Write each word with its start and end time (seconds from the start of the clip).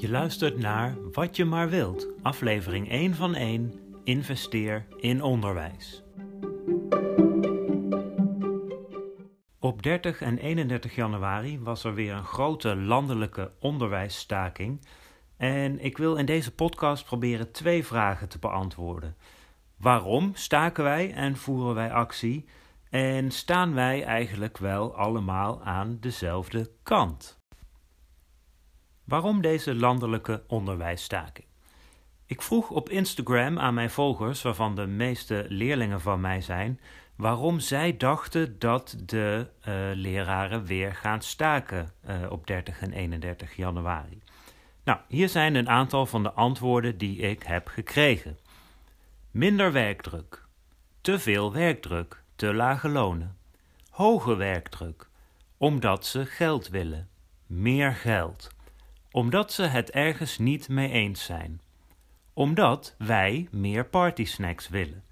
Je 0.00 0.10
luistert 0.10 0.58
naar 0.58 0.96
Wat 1.12 1.36
je 1.36 1.44
maar 1.44 1.68
wilt, 1.68 2.08
aflevering 2.22 2.90
1 2.90 3.14
van 3.14 3.34
1. 3.34 3.80
Investeer 4.04 4.86
in 4.96 5.22
onderwijs. 5.22 6.02
Op 9.58 9.82
30 9.82 10.20
en 10.20 10.38
31 10.38 10.94
januari 10.94 11.60
was 11.60 11.84
er 11.84 11.94
weer 11.94 12.12
een 12.12 12.24
grote 12.24 12.76
landelijke 12.76 13.52
onderwijsstaking. 13.58 14.86
En 15.36 15.84
ik 15.84 15.98
wil 15.98 16.16
in 16.16 16.26
deze 16.26 16.54
podcast 16.54 17.04
proberen 17.04 17.52
twee 17.52 17.84
vragen 17.86 18.28
te 18.28 18.38
beantwoorden. 18.38 19.16
Waarom 19.76 20.30
staken 20.34 20.84
wij 20.84 21.12
en 21.12 21.36
voeren 21.36 21.74
wij 21.74 21.92
actie? 21.92 22.44
En 22.90 23.30
staan 23.30 23.74
wij 23.74 24.04
eigenlijk 24.04 24.58
wel 24.58 24.96
allemaal 24.96 25.62
aan 25.62 25.96
dezelfde 26.00 26.70
kant? 26.82 27.39
Waarom 29.10 29.40
deze 29.40 29.74
landelijke 29.74 30.42
onderwijsstaking? 30.46 31.46
Ik 32.26 32.42
vroeg 32.42 32.70
op 32.70 32.88
Instagram 32.88 33.58
aan 33.58 33.74
mijn 33.74 33.90
volgers, 33.90 34.42
waarvan 34.42 34.74
de 34.74 34.86
meeste 34.86 35.46
leerlingen 35.48 36.00
van 36.00 36.20
mij 36.20 36.40
zijn, 36.40 36.80
waarom 37.16 37.60
zij 37.60 37.96
dachten 37.96 38.58
dat 38.58 38.96
de 39.06 39.46
uh, 39.68 39.74
leraren 39.94 40.64
weer 40.64 40.94
gaan 40.94 41.22
staken 41.22 41.92
uh, 42.08 42.30
op 42.30 42.46
30 42.46 42.80
en 42.80 42.92
31 42.92 43.56
januari. 43.56 44.22
Nou, 44.84 44.98
hier 45.08 45.28
zijn 45.28 45.54
een 45.54 45.68
aantal 45.68 46.06
van 46.06 46.22
de 46.22 46.32
antwoorden 46.32 46.98
die 46.98 47.16
ik 47.16 47.42
heb 47.42 47.66
gekregen. 47.66 48.38
Minder 49.30 49.72
werkdruk, 49.72 50.46
te 51.00 51.18
veel 51.18 51.52
werkdruk, 51.52 52.22
te 52.36 52.54
lage 52.54 52.88
lonen, 52.88 53.36
hoge 53.90 54.34
werkdruk, 54.34 55.08
omdat 55.56 56.06
ze 56.06 56.26
geld 56.26 56.68
willen, 56.68 57.08
meer 57.46 57.92
geld 57.92 58.58
omdat 59.10 59.52
ze 59.52 59.62
het 59.62 59.90
ergens 59.90 60.38
niet 60.38 60.68
mee 60.68 60.90
eens 60.90 61.24
zijn. 61.24 61.60
Omdat 62.32 62.94
wij 62.98 63.48
meer 63.50 63.86
partysnacks 63.86 64.68
willen. 64.68 65.04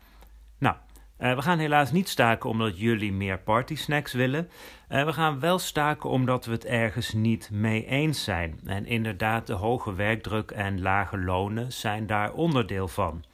Nou, 0.58 0.76
uh, 1.18 1.34
we 1.34 1.42
gaan 1.42 1.58
helaas 1.58 1.92
niet 1.92 2.08
staken 2.08 2.50
omdat 2.50 2.78
jullie 2.78 3.12
meer 3.12 3.38
partysnacks 3.38 4.12
willen. 4.12 4.50
Uh, 4.88 5.04
we 5.04 5.12
gaan 5.12 5.40
wel 5.40 5.58
staken 5.58 6.10
omdat 6.10 6.44
we 6.44 6.52
het 6.52 6.64
ergens 6.64 7.12
niet 7.12 7.50
mee 7.52 7.86
eens 7.86 8.24
zijn. 8.24 8.60
En 8.64 8.86
inderdaad, 8.86 9.46
de 9.46 9.52
hoge 9.52 9.94
werkdruk 9.94 10.50
en 10.50 10.80
lage 10.80 11.18
lonen 11.18 11.72
zijn 11.72 12.06
daar 12.06 12.32
onderdeel 12.32 12.88
van. 12.88 13.24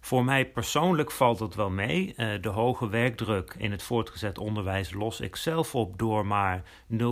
Voor 0.00 0.24
mij 0.24 0.46
persoonlijk 0.46 1.10
valt 1.10 1.38
het 1.38 1.54
wel 1.54 1.70
mee. 1.70 2.14
Uh, 2.16 2.42
de 2.42 2.48
hoge 2.48 2.88
werkdruk 2.88 3.54
in 3.58 3.70
het 3.70 3.82
voortgezet 3.82 4.38
onderwijs 4.38 4.92
los 4.92 5.20
ik 5.20 5.36
zelf 5.36 5.74
op 5.74 5.98
door 5.98 6.26
maar 6.26 6.62
0,7 6.92 7.06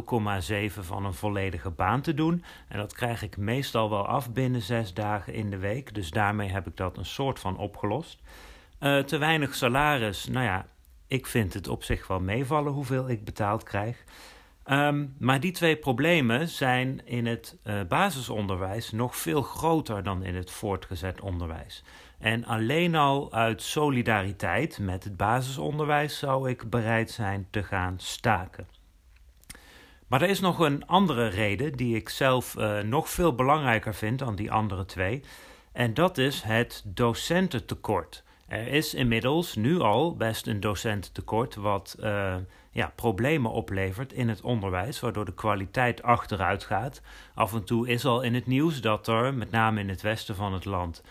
van 0.81 1.05
een 1.05 1.15
volledige 1.15 1.71
baan 1.71 2.01
te 2.01 2.15
doen. 2.15 2.45
En 2.69 2.79
dat 2.79 2.93
krijg 2.93 3.23
ik 3.23 3.37
meestal 3.37 3.91
wel 3.91 4.07
af 4.07 4.33
binnen 4.33 4.63
zes 4.63 4.95
dagen 4.95 5.35
in 5.35 5.51
de 5.51 5.59
week. 5.59 5.95
Dus 5.95 6.11
daarmee 6.11 6.49
heb 6.49 6.67
ik 6.67 6.77
dat 6.77 6.97
een 6.97 7.07
soort 7.07 7.39
van 7.39 7.57
opgelost. 7.57 8.23
Uh, 8.81 8.99
te 8.99 9.19
weinig 9.19 9.55
salaris, 9.55 10.27
nou 10.27 10.45
ja, 10.45 10.67
ik 11.07 11.27
vind 11.27 11.55
het 11.55 11.69
op 11.69 11.85
zich 11.85 12.07
wel 12.07 12.21
meevallen 12.21 12.73
hoeveel 12.73 13.09
ik 13.09 13.25
betaald 13.25 13.63
krijg. 13.63 14.05
Um, 14.71 15.15
maar 15.19 15.41
die 15.41 15.53
twee 15.53 15.77
problemen 15.77 16.49
zijn 16.49 17.01
in 17.05 17.27
het 17.27 17.57
uh, 17.65 17.81
basisonderwijs 17.89 18.91
nog 18.91 19.17
veel 19.17 19.43
groter 19.43 20.03
dan 20.03 20.23
in 20.23 20.35
het 20.35 20.51
voortgezet 20.51 21.21
onderwijs. 21.21 21.85
En 22.19 22.45
alleen 22.45 22.95
al 22.95 23.33
uit 23.33 23.63
solidariteit 23.63 24.79
met 24.79 25.05
het 25.05 25.17
basisonderwijs 25.17 26.19
zou 26.19 26.51
ik 26.51 26.71
bereid 26.71 27.11
zijn 27.11 27.47
te 27.51 27.63
gaan 27.63 27.95
staken. 27.99 28.69
Maar 30.07 30.23
er 30.23 30.29
is 30.29 30.41
nog 30.41 30.59
een 30.59 30.87
andere 30.87 31.27
reden 31.27 31.73
die 31.73 31.97
ik 31.97 32.09
zelf 32.09 32.55
uh, 32.59 32.81
nog 32.81 33.09
veel 33.09 33.35
belangrijker 33.35 33.95
vind 33.95 34.19
dan 34.19 34.37
die 34.37 34.53
andere 34.53 34.85
twee. 34.85 35.23
En 35.73 35.95
dat 35.95 36.19
is 36.19 36.43
het 36.43 36.83
docententekort. 36.85 38.25
Er 38.47 38.67
is 38.67 38.95
inmiddels 38.95 39.55
nu 39.55 39.81
al 39.81 40.17
best 40.17 40.47
een 40.47 40.61
docententekort, 40.61 41.55
wat 41.55 41.97
uh, 42.01 42.35
ja, 42.71 42.93
problemen 42.97 43.51
oplevert 43.51 44.13
in 44.13 44.29
het 44.29 44.41
onderwijs, 44.41 45.01
waardoor 45.01 45.25
de 45.25 45.35
kwaliteit 45.35 46.03
achteruit 46.03 46.65
gaat. 46.65 47.03
Af 47.35 47.55
en 47.55 47.65
toe 47.65 47.89
is 47.89 48.05
al 48.05 48.23
in 48.23 48.35
het 48.35 48.47
nieuws 48.47 48.81
dat 48.81 49.09
er, 49.09 49.35
met 49.35 49.51
name 49.51 49.81
in 49.81 49.89
het 49.89 50.01
westen 50.01 50.35
van 50.35 50.53
het 50.53 50.65
land, 50.65 51.03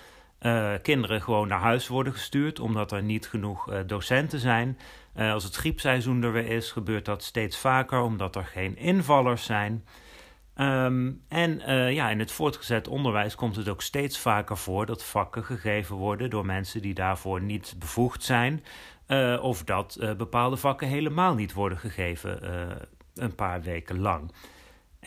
uh, 0.41 0.73
kinderen 0.81 1.21
gewoon 1.21 1.47
naar 1.47 1.59
huis 1.59 1.87
worden 1.87 2.13
gestuurd 2.13 2.59
omdat 2.59 2.91
er 2.91 3.03
niet 3.03 3.27
genoeg 3.27 3.71
uh, 3.71 3.79
docenten 3.85 4.39
zijn. 4.39 4.77
Uh, 5.15 5.33
als 5.33 5.43
het 5.43 5.55
griepseizoen 5.55 6.23
er 6.23 6.31
weer 6.31 6.47
is, 6.47 6.71
gebeurt 6.71 7.05
dat 7.05 7.23
steeds 7.23 7.57
vaker 7.57 8.01
omdat 8.01 8.35
er 8.35 8.45
geen 8.45 8.77
invallers 8.77 9.45
zijn. 9.45 9.85
Um, 10.59 11.21
en 11.27 11.61
ja, 11.93 12.09
in 12.09 12.19
het 12.19 12.31
voortgezet 12.31 12.87
onderwijs 12.87 13.35
komt 13.35 13.55
het 13.55 13.69
ook 13.69 13.81
steeds 13.81 14.19
vaker 14.19 14.57
voor 14.57 14.85
dat 14.85 15.03
vakken 15.03 15.43
gegeven 15.43 15.95
worden 15.95 16.29
door 16.29 16.45
mensen 16.45 16.81
die 16.81 16.93
daarvoor 16.93 17.41
niet 17.41 17.75
bevoegd 17.79 18.23
zijn. 18.23 18.63
of 19.41 19.63
dat 19.63 20.13
bepaalde 20.17 20.57
vakken 20.57 20.87
helemaal 20.87 21.33
niet 21.33 21.53
worden 21.53 21.77
gegeven 21.77 22.39
een 23.15 23.35
paar 23.35 23.61
weken 23.61 23.99
lang. 23.99 24.31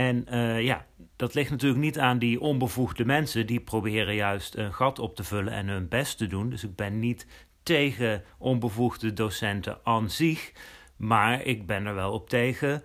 En 0.01 0.27
uh, 0.31 0.63
ja, 0.63 0.87
dat 1.17 1.35
ligt 1.35 1.51
natuurlijk 1.51 1.81
niet 1.81 1.99
aan 1.99 2.19
die 2.19 2.41
onbevoegde 2.41 3.05
mensen. 3.05 3.47
Die 3.47 3.61
proberen 3.61 4.15
juist 4.15 4.57
een 4.57 4.75
gat 4.75 4.99
op 4.99 5.17
te 5.17 5.25
vullen 5.25 5.53
en 5.53 5.69
hun 5.69 5.89
best 5.89 6.19
te 6.19 6.27
doen. 6.27 6.51
Dus 6.51 6.65
ik 6.65 6.77
ben 6.77 6.99
niet 6.99 7.27
tegen 7.63 8.25
onbevoegde 8.39 9.13
docenten 9.13 9.79
aan 9.83 10.11
zich. 10.11 10.53
Maar 10.97 11.43
ik 11.43 11.67
ben 11.67 11.87
er 11.87 11.95
wel 11.95 12.13
op 12.13 12.29
tegen 12.29 12.83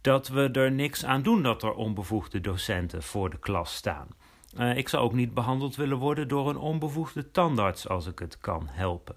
dat 0.00 0.28
we 0.28 0.50
er 0.50 0.72
niks 0.72 1.04
aan 1.04 1.22
doen 1.22 1.42
dat 1.42 1.62
er 1.62 1.74
onbevoegde 1.74 2.40
docenten 2.40 3.02
voor 3.02 3.30
de 3.30 3.38
klas 3.38 3.74
staan. 3.74 4.08
Uh, 4.58 4.76
ik 4.76 4.88
zou 4.88 5.04
ook 5.04 5.12
niet 5.12 5.34
behandeld 5.34 5.76
willen 5.76 5.98
worden 5.98 6.28
door 6.28 6.48
een 6.48 6.58
onbevoegde 6.58 7.30
tandarts 7.30 7.88
als 7.88 8.06
ik 8.06 8.18
het 8.18 8.38
kan 8.38 8.66
helpen. 8.70 9.16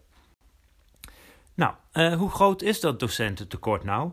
Nou, 1.54 1.74
uh, 1.94 2.14
hoe 2.14 2.30
groot 2.30 2.62
is 2.62 2.80
dat 2.80 3.00
docententekort 3.00 3.84
nou? 3.84 4.12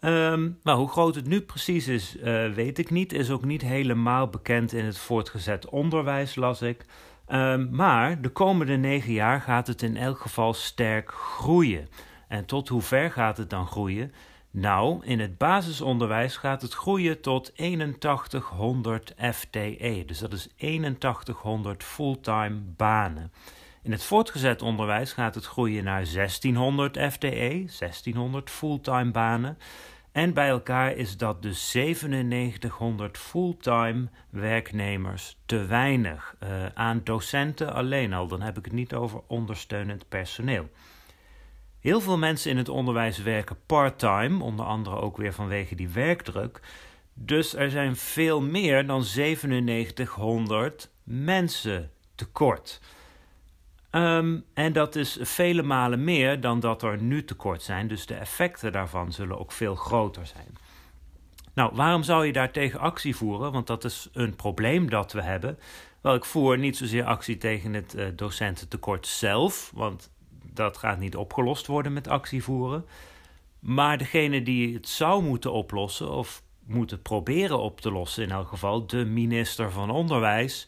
Um, 0.00 0.58
nou, 0.62 0.78
hoe 0.78 0.88
groot 0.88 1.14
het 1.14 1.26
nu 1.26 1.40
precies 1.40 1.88
is, 1.88 2.16
uh, 2.16 2.52
weet 2.52 2.78
ik 2.78 2.90
niet. 2.90 3.12
Is 3.12 3.30
ook 3.30 3.44
niet 3.44 3.62
helemaal 3.62 4.28
bekend 4.28 4.72
in 4.72 4.84
het 4.84 4.98
voortgezet 4.98 5.68
onderwijs, 5.68 6.34
las 6.34 6.62
ik. 6.62 6.84
Um, 7.28 7.68
maar 7.70 8.22
de 8.22 8.28
komende 8.28 8.76
negen 8.76 9.12
jaar 9.12 9.40
gaat 9.40 9.66
het 9.66 9.82
in 9.82 9.96
elk 9.96 10.18
geval 10.18 10.54
sterk 10.54 11.12
groeien. 11.12 11.88
En 12.28 12.44
tot 12.44 12.68
hoe 12.68 12.82
ver 12.82 13.10
gaat 13.10 13.36
het 13.36 13.50
dan 13.50 13.66
groeien? 13.66 14.12
Nou, 14.50 15.04
in 15.04 15.20
het 15.20 15.38
basisonderwijs 15.38 16.36
gaat 16.36 16.62
het 16.62 16.74
groeien 16.74 17.20
tot 17.20 17.52
8100 17.56 19.14
FTE. 19.32 20.02
Dus 20.06 20.18
dat 20.18 20.32
is 20.32 20.48
8100 20.58 21.84
fulltime 21.84 22.60
banen. 22.76 23.32
In 23.86 23.92
het 23.92 24.04
voortgezet 24.04 24.62
onderwijs 24.62 25.12
gaat 25.12 25.34
het 25.34 25.44
groeien 25.44 25.84
naar 25.84 26.04
1600 26.12 26.98
FTE, 27.12 27.64
1600 27.78 28.50
fulltime 28.50 29.10
banen. 29.10 29.58
En 30.12 30.34
bij 30.34 30.48
elkaar 30.48 30.92
is 30.92 31.16
dat 31.16 31.42
dus 31.42 31.72
9700 31.72 33.18
fulltime 33.18 34.08
werknemers 34.30 35.38
te 35.44 35.64
weinig. 35.64 36.36
Uh, 36.42 36.66
aan 36.74 37.00
docenten 37.04 37.74
alleen 37.74 38.12
al, 38.12 38.26
dan 38.26 38.40
heb 38.40 38.58
ik 38.58 38.64
het 38.64 38.74
niet 38.74 38.94
over 38.94 39.20
ondersteunend 39.26 40.08
personeel. 40.08 40.68
Heel 41.80 42.00
veel 42.00 42.18
mensen 42.18 42.50
in 42.50 42.56
het 42.56 42.68
onderwijs 42.68 43.18
werken 43.18 43.56
part-time, 43.66 44.44
onder 44.44 44.66
andere 44.66 44.96
ook 44.96 45.16
weer 45.16 45.32
vanwege 45.32 45.74
die 45.74 45.88
werkdruk. 45.88 46.60
Dus 47.14 47.54
er 47.54 47.70
zijn 47.70 47.96
veel 47.96 48.40
meer 48.40 48.86
dan 48.86 49.04
9700 49.14 50.90
mensen 51.04 51.90
tekort. 52.14 52.80
Um, 53.96 54.44
en 54.54 54.72
dat 54.72 54.96
is 54.96 55.18
vele 55.20 55.62
malen 55.62 56.04
meer 56.04 56.40
dan 56.40 56.60
dat 56.60 56.82
er 56.82 57.02
nu 57.02 57.24
tekort 57.24 57.62
zijn. 57.62 57.88
Dus 57.88 58.06
de 58.06 58.14
effecten 58.14 58.72
daarvan 58.72 59.12
zullen 59.12 59.38
ook 59.38 59.52
veel 59.52 59.74
groter 59.74 60.26
zijn. 60.26 60.58
Nou, 61.54 61.74
waarom 61.74 62.02
zou 62.02 62.26
je 62.26 62.32
daar 62.32 62.50
tegen 62.50 62.80
actie 62.80 63.16
voeren? 63.16 63.52
Want 63.52 63.66
dat 63.66 63.84
is 63.84 64.08
een 64.12 64.36
probleem 64.36 64.90
dat 64.90 65.12
we 65.12 65.22
hebben. 65.22 65.58
Wel, 66.00 66.14
ik 66.14 66.24
voer 66.24 66.58
niet 66.58 66.76
zozeer 66.76 67.04
actie 67.04 67.36
tegen 67.36 67.74
het 67.74 67.94
uh, 67.94 68.06
docententekort 68.16 69.06
zelf, 69.06 69.70
want 69.74 70.10
dat 70.52 70.76
gaat 70.76 70.98
niet 70.98 71.16
opgelost 71.16 71.66
worden 71.66 71.92
met 71.92 72.08
actie 72.08 72.42
voeren. 72.42 72.84
Maar 73.58 73.98
degene 73.98 74.42
die 74.42 74.74
het 74.74 74.88
zou 74.88 75.22
moeten 75.22 75.52
oplossen, 75.52 76.10
of 76.10 76.42
moeten 76.66 77.02
proberen 77.02 77.58
op 77.58 77.80
te 77.80 77.90
lossen 77.90 78.22
in 78.22 78.30
elk 78.30 78.48
geval, 78.48 78.86
de 78.86 79.04
minister 79.04 79.70
van 79.70 79.90
Onderwijs, 79.90 80.66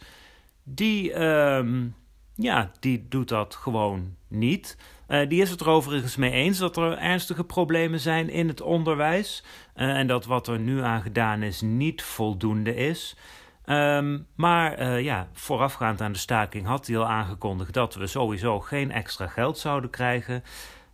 die. 0.63 1.23
Um, 1.23 1.95
ja, 2.40 2.70
die 2.81 3.06
doet 3.08 3.29
dat 3.29 3.55
gewoon 3.55 4.14
niet. 4.29 4.76
Uh, 5.08 5.29
die 5.29 5.43
is 5.43 5.50
het 5.50 5.61
er 5.61 5.69
overigens 5.69 6.17
mee 6.17 6.31
eens 6.31 6.58
dat 6.58 6.76
er 6.76 6.99
ernstige 6.99 7.44
problemen 7.44 8.00
zijn 8.00 8.31
in 8.31 8.49
het 8.49 8.61
onderwijs. 8.61 9.44
Uh, 9.76 9.88
en 9.88 10.06
dat 10.06 10.25
wat 10.25 10.46
er 10.46 10.58
nu 10.58 10.82
aan 10.82 11.02
gedaan 11.02 11.43
is 11.43 11.61
niet 11.61 12.02
voldoende 12.02 12.75
is. 12.75 13.17
Um, 13.67 14.26
maar 14.35 14.81
uh, 14.81 15.00
ja, 15.00 15.29
voorafgaand 15.32 16.00
aan 16.00 16.12
de 16.12 16.19
staking 16.19 16.67
had 16.67 16.87
hij 16.87 16.99
al 16.99 17.06
aangekondigd 17.06 17.73
dat 17.73 17.94
we 17.94 18.06
sowieso 18.06 18.61
geen 18.61 18.90
extra 18.90 19.26
geld 19.26 19.58
zouden 19.58 19.90
krijgen. 19.90 20.43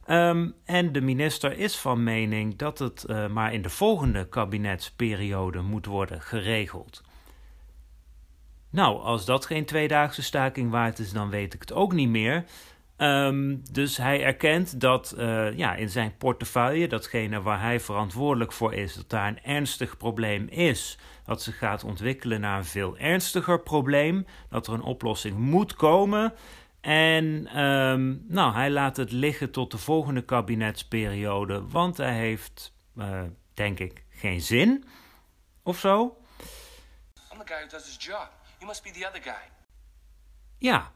Um, 0.08 0.54
en 0.64 0.92
de 0.92 1.00
minister 1.00 1.58
is 1.58 1.76
van 1.76 2.02
mening 2.02 2.56
dat 2.56 2.78
het 2.78 3.06
maar 3.30 3.52
in 3.52 3.62
de 3.62 3.70
volgende 3.70 4.28
kabinetsperiode 4.28 5.60
moet 5.60 5.86
worden 5.86 6.20
geregeld. 6.20 7.02
Nou, 8.74 9.00
als 9.02 9.24
dat 9.24 9.46
geen 9.46 9.64
tweedaagse 9.64 10.22
staking 10.22 10.70
waard 10.70 10.98
is, 10.98 11.12
dan 11.12 11.30
weet 11.30 11.54
ik 11.54 11.60
het 11.60 11.72
ook 11.72 11.92
niet 11.92 12.08
meer. 12.08 12.44
Ehm, 12.96 13.56
dus 13.72 13.96
hij 13.96 14.24
erkent 14.24 14.80
dat 14.80 15.14
uh, 15.18 15.56
ja, 15.56 15.74
in 15.74 15.88
zijn 15.90 16.16
portefeuille, 16.16 16.88
datgene 16.88 17.42
waar 17.42 17.60
hij 17.60 17.80
verantwoordelijk 17.80 18.52
voor 18.52 18.74
is, 18.74 18.94
dat 18.94 19.10
daar 19.10 19.28
een 19.28 19.42
ernstig 19.42 19.96
probleem 19.96 20.48
is. 20.48 20.98
Dat 21.24 21.42
zich 21.42 21.58
gaat 21.58 21.84
ontwikkelen 21.84 22.40
naar 22.40 22.58
een 22.58 22.64
veel 22.64 22.96
ernstiger 22.96 23.60
probleem. 23.60 24.26
Dat 24.50 24.66
er 24.66 24.72
een 24.72 24.82
oplossing 24.82 25.38
moet 25.38 25.74
komen. 25.74 26.32
En 26.80 27.60
um, 27.62 28.24
nou, 28.28 28.54
hij 28.54 28.70
laat 28.70 28.96
het 28.96 29.12
liggen 29.12 29.50
tot 29.50 29.70
de 29.70 29.78
volgende 29.78 30.22
kabinetsperiode, 30.22 31.66
want 31.66 31.96
hij 31.96 32.14
heeft, 32.14 32.74
uh, 32.96 33.22
denk 33.54 33.78
ik, 33.78 34.04
geen 34.10 34.40
zin 34.40 34.84
of 35.62 35.78
zo. 35.78 36.16
I'm 37.32 37.38
the 37.38 37.96
guy. 37.98 38.43
You 38.64 38.72
must 38.72 38.84
be 38.84 38.90
the 39.00 39.06
other 39.06 39.20
guy. 39.22 39.50
Ja, 40.58 40.92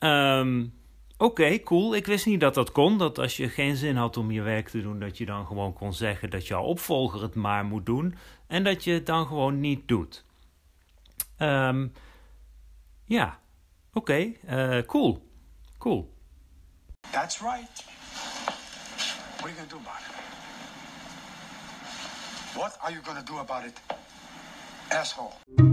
um, 0.00 0.80
Oké, 1.16 1.58
cool. 1.58 1.94
Ik 1.94 2.06
wist 2.06 2.26
niet 2.26 2.40
dat 2.40 2.54
dat 2.54 2.72
kon. 2.72 2.98
Dat 2.98 3.18
als 3.18 3.36
je 3.36 3.48
geen 3.48 3.76
zin 3.76 3.96
had 3.96 4.16
om 4.16 4.30
je 4.30 4.42
werk 4.42 4.68
te 4.68 4.82
doen, 4.82 4.98
dat 5.00 5.18
je 5.18 5.26
dan 5.26 5.46
gewoon 5.46 5.72
kon 5.72 5.94
zeggen 5.94 6.30
dat 6.30 6.46
jouw 6.46 6.62
opvolger 6.62 7.22
het 7.22 7.34
maar 7.34 7.64
moet 7.64 7.86
doen. 7.86 8.14
En 8.46 8.64
dat 8.64 8.84
je 8.84 8.92
het 8.92 9.06
dan 9.06 9.26
gewoon 9.26 9.60
niet 9.60 9.88
doet. 9.88 10.24
Um, 11.38 11.92
ja, 13.04 13.38
oké. 13.92 13.98
Okay. 13.98 14.40
Uh, 14.44 14.78
eh, 14.78 14.86
cool. 14.86 15.30
Cool. 15.78 16.14
That's 17.10 17.40
right. 17.40 17.84
What 19.36 19.42
are 19.42 19.50
you 19.50 19.54
gonna 19.54 19.68
do 19.68 19.76
about 19.76 20.00
it? 20.00 20.14
What 22.54 22.78
are 22.80 22.92
you 22.92 23.04
gonna 23.04 23.22
do 23.22 23.38
about 23.38 23.64
it, 23.64 23.80
asshole? 24.88 25.71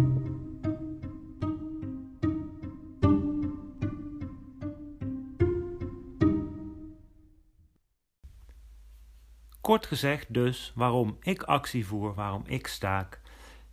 Kort 9.70 9.86
gezegd 9.86 10.34
dus, 10.34 10.72
waarom 10.76 11.18
ik 11.22 11.44
actie 11.44 11.86
voer, 11.86 12.14
waarom 12.14 12.44
ik 12.46 12.68
staak, 12.68 13.22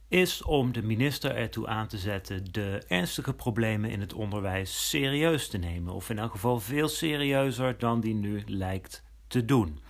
is 0.08 0.42
om 0.42 0.72
de 0.72 0.82
minister 0.82 1.36
ertoe 1.36 1.66
aan 1.66 1.86
te 1.86 1.98
zetten 1.98 2.52
de 2.52 2.82
ernstige 2.88 3.34
problemen 3.34 3.90
in 3.90 4.00
het 4.00 4.12
onderwijs 4.12 4.88
serieus 4.88 5.48
te 5.48 5.58
nemen. 5.58 5.94
Of 5.94 6.10
in 6.10 6.18
elk 6.18 6.30
geval 6.30 6.60
veel 6.60 6.88
serieuzer 6.88 7.78
dan 7.78 8.00
die 8.00 8.14
nu 8.14 8.42
lijkt 8.46 9.04
te 9.26 9.44
doen. 9.44 9.80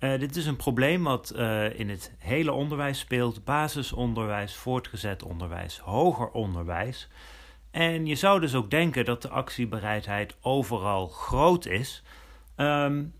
Uh, 0.00 0.18
dit 0.18 0.36
is 0.36 0.46
een 0.46 0.56
probleem 0.56 1.02
wat 1.02 1.32
uh, 1.36 1.78
in 1.78 1.88
het 1.88 2.14
hele 2.18 2.52
onderwijs 2.52 2.98
speelt: 2.98 3.44
basisonderwijs, 3.44 4.54
voortgezet 4.54 5.22
onderwijs, 5.22 5.78
hoger 5.78 6.30
onderwijs. 6.30 7.08
En 7.70 8.06
je 8.06 8.14
zou 8.14 8.40
dus 8.40 8.54
ook 8.54 8.70
denken 8.70 9.04
dat 9.04 9.22
de 9.22 9.28
actiebereidheid 9.28 10.36
overal 10.40 11.06
groot 11.06 11.66
is. 11.66 12.02
Um, 12.56 13.14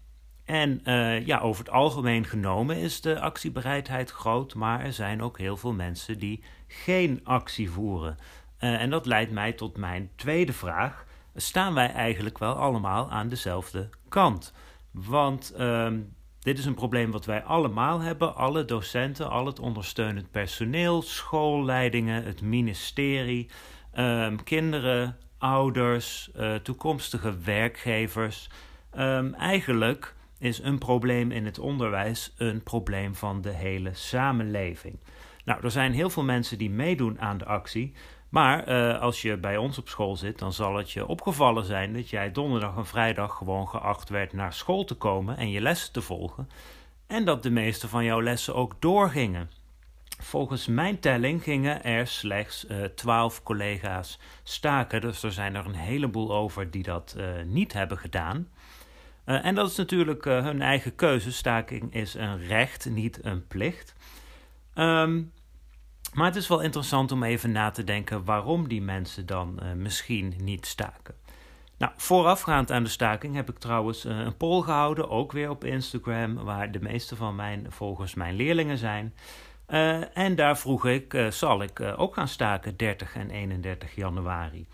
en 0.47 0.81
uh, 0.85 1.27
ja, 1.27 1.39
over 1.39 1.65
het 1.65 1.73
algemeen 1.73 2.25
genomen 2.25 2.77
is 2.77 3.01
de 3.01 3.21
actiebereidheid 3.21 4.11
groot, 4.11 4.55
maar 4.55 4.81
er 4.81 4.93
zijn 4.93 5.23
ook 5.23 5.39
heel 5.39 5.57
veel 5.57 5.73
mensen 5.73 6.19
die 6.19 6.43
geen 6.67 7.21
actie 7.25 7.71
voeren. 7.71 8.17
Uh, 8.61 8.81
en 8.81 8.91
dat 8.91 9.07
leidt 9.07 9.31
mij 9.31 9.53
tot 9.53 9.77
mijn 9.77 10.11
tweede 10.17 10.53
vraag. 10.53 11.05
Staan 11.35 11.75
wij 11.75 11.93
eigenlijk 11.93 12.39
wel 12.39 12.55
allemaal 12.55 13.11
aan 13.11 13.29
dezelfde 13.29 13.89
kant? 14.09 14.53
Want 14.91 15.55
uh, 15.59 15.93
dit 16.39 16.59
is 16.59 16.65
een 16.65 16.75
probleem 16.75 17.11
wat 17.11 17.25
wij 17.25 17.43
allemaal 17.43 18.01
hebben, 18.01 18.37
alle 18.37 18.65
docenten, 18.65 19.31
al 19.31 19.47
het 19.47 19.59
ondersteunend 19.59 20.31
personeel, 20.31 21.03
schoolleidingen, 21.03 22.25
het 22.25 22.43
ministerie, 22.43 23.51
ehm, 23.93 24.37
kinderen, 24.37 25.17
ouders, 25.39 26.31
uh, 26.37 26.55
toekomstige 26.55 27.39
werkgevers. 27.39 28.51
Um, 28.99 29.35
eigenlijk 29.35 30.16
is 30.39 30.63
een 30.63 30.79
probleem 30.79 31.31
in 31.31 31.45
het 31.45 31.59
onderwijs 31.59 32.35
een 32.37 32.63
probleem 32.63 33.15
van 33.15 33.41
de 33.41 33.53
hele 33.53 33.91
samenleving. 33.95 34.99
Nou, 35.45 35.63
er 35.63 35.71
zijn 35.71 35.93
heel 35.93 36.11
veel 36.11 36.25
mensen 36.25 36.59
die 36.59 36.71
meedoen 36.71 37.21
aan 37.21 37.39
de 37.39 37.45
actie. 37.45 37.95
Maar 38.29 38.69
uh, 38.69 39.01
als 39.01 39.23
je 39.23 39.37
bij 39.37 39.57
ons 39.57 39.79
op 39.79 39.89
school 39.89 40.17
zit, 40.17 40.39
dan 40.39 40.53
zal 40.53 40.77
het 40.77 40.91
je 40.91 41.07
opgevallen 41.07 41.65
zijn 41.65 41.93
dat 41.93 42.11
jij 42.11 42.33
donderdag 42.33 42.77
en 42.77 42.87
vrijdag 42.87 43.37
gewoon 43.37 43.69
geacht 43.69 44.09
werd 44.09 44.33
naar 44.33 44.53
school 44.53 44.85
te 44.85 44.95
komen 44.95 45.37
en 45.37 45.51
je 45.51 45.61
lessen 45.61 45.93
te 45.93 46.03
volgen. 46.03 46.49
En 47.07 47.25
dat 47.25 47.43
de 47.43 47.51
meeste 47.51 47.89
van 47.89 48.05
jouw 48.05 48.23
lessen 48.23 48.55
ook 48.55 48.75
doorgingen. 48.79 49.51
Volgens 50.23 50.67
mijn 50.67 51.01
telling 51.01 51.43
gingen 51.43 51.85
er 51.85 52.07
slechts 52.07 52.67
uh, 52.69 52.85
12 52.85 53.43
collega's 53.43 54.19
staken. 54.43 55.01
Dus 55.01 55.23
er 55.23 55.33
zijn 55.33 55.55
er 55.55 55.67
een 55.67 55.75
heleboel 55.75 56.35
over 56.35 56.71
die 56.71 56.83
dat 56.83 57.15
uh, 57.19 57.27
niet 57.45 57.73
hebben 57.73 57.99
gedaan. 57.99 58.49
Uh, 59.27 59.45
en 59.45 59.55
dat 59.55 59.71
is 59.71 59.77
natuurlijk 59.77 60.27
uh, 60.27 60.43
hun 60.43 60.63
eigen 60.63 60.95
keuze. 60.95 61.33
Staking 61.33 61.95
is 61.95 62.15
een 62.15 62.47
recht, 62.47 62.91
niet 62.91 63.25
een 63.25 63.47
plicht. 63.47 63.95
Um, 64.75 65.33
maar 66.15 66.27
het 66.27 66.37
is 66.37 66.49
wel 66.49 66.61
interessant 66.61 67.13
om 67.13 67.23
even 67.23 67.53
na 67.53 67.71
te 67.71 67.85
denken 67.85 68.25
waarom 68.25 68.69
die 68.69 68.83
mensen 68.83 69.27
dan 69.27 69.61
uh, 69.63 69.73
misschien 69.73 70.35
niet 70.41 70.67
staken. 70.67 71.15
Nou, 71.79 71.93
voorafgaand 71.97 72.71
aan 72.71 72.83
de 72.83 72.89
staking 72.89 73.35
heb 73.35 73.49
ik 73.49 73.59
trouwens 73.59 74.05
een 74.05 74.37
poll 74.37 74.63
gehouden, 74.63 75.11
ook 75.11 75.33
weer 75.33 75.51
op 75.51 75.65
Instagram, 75.65 76.35
waar 76.35 76.73
de 76.73 76.81
meeste 76.81 77.17
van 77.17 77.35
mijn 77.35 77.67
volgers 77.69 78.15
mijn 78.15 78.35
leerlingen 78.35 78.79
zijn. 78.79 79.15
en 80.15 80.35
daar 80.35 80.59
vroeg 80.59 80.87
ik: 80.87 81.27
zal 81.31 81.63
ik 81.63 81.81
ook 81.97 82.15
gaan 82.15 82.29
staken 82.29 82.77
30 82.77 83.15
en 83.15 83.31
31 83.31 83.95
januari? 83.95 84.67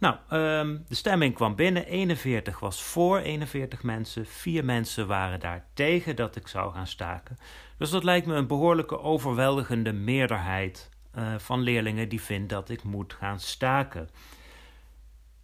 Nou, 0.00 0.16
um, 0.30 0.84
de 0.88 0.94
stemming 0.94 1.34
kwam 1.34 1.54
binnen. 1.54 1.86
41 1.86 2.60
was 2.60 2.82
voor 2.82 3.18
41 3.18 3.82
mensen. 3.82 4.26
Vier 4.26 4.64
mensen 4.64 5.06
waren 5.06 5.40
daar 5.40 5.66
tegen 5.74 6.16
dat 6.16 6.36
ik 6.36 6.48
zou 6.48 6.72
gaan 6.72 6.86
staken. 6.86 7.38
Dus 7.78 7.90
dat 7.90 8.04
lijkt 8.04 8.26
me 8.26 8.34
een 8.34 8.46
behoorlijke 8.46 9.00
overweldigende 9.00 9.92
meerderheid 9.92 10.88
uh, 11.18 11.34
van 11.38 11.60
leerlingen 11.60 12.08
die 12.08 12.20
vindt 12.20 12.48
dat 12.48 12.68
ik 12.68 12.82
moet 12.82 13.12
gaan 13.12 13.40
staken. 13.40 14.08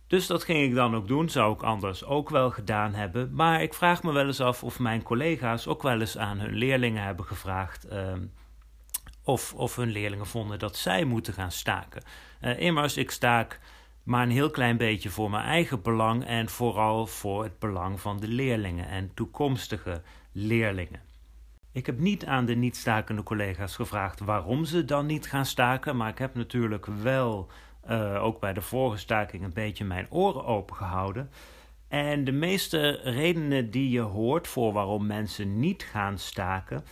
Dus 0.07 0.27
dat 0.27 0.45
ging 0.45 0.65
ik 0.65 0.75
dan 0.75 0.97
ook 0.97 1.09
doen, 1.09 1.29
zou 1.29 1.55
ik 1.55 1.63
anders 1.63 2.05
ook 2.05 2.31
wel 2.31 2.51
gedaan 2.51 2.95
hebben. 2.95 3.35
Maar 3.35 3.63
ik 3.63 3.75
vraag 3.75 4.03
me 4.03 4.13
wel 4.13 4.27
eens 4.27 4.41
af 4.41 4.65
of 4.65 4.79
mijn 4.79 5.03
collega's 5.03 5.67
ook 5.67 5.83
wel 5.83 6.01
eens 6.01 6.19
aan 6.19 6.41
hun 6.41 6.55
leerlingen 6.55 7.03
hebben 7.03 7.25
gevraagd. 7.25 7.93
Uh, 7.93 8.13
of, 9.23 9.55
of 9.55 9.77
hun 9.77 9.91
leerlingen 9.91 10.27
vonden 10.27 10.59
dat 10.59 10.77
zij 10.77 11.05
moeten 11.05 11.33
gaan 11.33 11.53
staken. 11.53 12.03
Uh, 12.41 12.61
immers, 12.61 12.97
ik 12.97 13.11
staak 13.11 13.61
maar 14.07 14.23
een 14.23 14.31
heel 14.31 14.51
klein 14.51 14.77
beetje 14.77 15.11
voor 15.11 15.31
mijn 15.31 15.45
eigen 15.45 15.83
belang 15.83 16.25
en 16.25 16.49
vooral 16.49 17.07
voor 17.07 17.43
het 17.43 17.59
belang 17.59 18.01
van 18.01 18.21
de 18.21 18.29
leerlingen 18.29 18.89
en 18.89 19.11
toekomstige 19.15 20.03
leerlingen. 20.33 21.01
Ik 21.73 21.87
heb 21.87 21.99
niet 21.99 22.27
aan 22.27 22.47
de 22.47 22.55
niet-stakende 22.55 23.23
collega's 23.23 23.75
gevraagd 23.75 24.21
waarom 24.21 24.65
ze 24.65 24.85
dan 24.85 25.07
niet 25.07 25.29
gaan 25.29 25.47
staken, 25.47 25.97
maar 25.97 26.09
ik 26.09 26.19
heb 26.19 26.35
natuurlijk 26.35 26.87
wel 26.87 27.51
uh, 27.91 28.23
ook 28.25 28.41
bij 28.41 28.53
de 28.53 28.61
vorige 28.61 28.99
staking 28.99 29.45
een 29.45 29.53
beetje 29.53 29.85
mijn 29.85 30.07
oren 30.11 30.45
open 30.45 30.77
gehouden. 30.77 31.31
En 31.89 32.25
de 32.25 32.33
meeste 32.33 33.01
redenen 33.03 33.71
die 33.71 33.91
je 33.91 34.01
hoort 34.01 34.49
voor 34.49 34.73
waarom 34.73 35.07
mensen 35.07 35.61
niet 35.61 35.83
gaan 35.83 36.19
staken, 36.19 36.85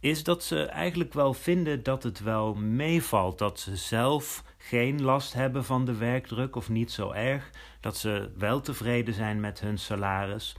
is 0.00 0.24
dat 0.24 0.44
ze 0.44 0.64
eigenlijk 0.64 1.12
wel 1.12 1.34
vinden 1.34 1.82
dat 1.82 2.02
het 2.02 2.20
wel 2.20 2.54
meevalt. 2.54 3.38
Dat 3.38 3.60
ze 3.60 3.76
zelf 3.76 4.44
geen 4.58 5.02
last 5.02 5.32
hebben 5.32 5.64
van 5.64 5.84
de 5.84 5.96
werkdruk 5.96 6.56
of 6.56 6.68
niet 6.68 6.92
zo 6.92 7.12
erg. 7.12 7.50
Dat 7.80 7.96
ze 7.96 8.30
wel 8.36 8.60
tevreden 8.60 9.14
zijn 9.14 9.40
met 9.40 9.60
hun 9.60 9.78
salaris. 9.78 10.56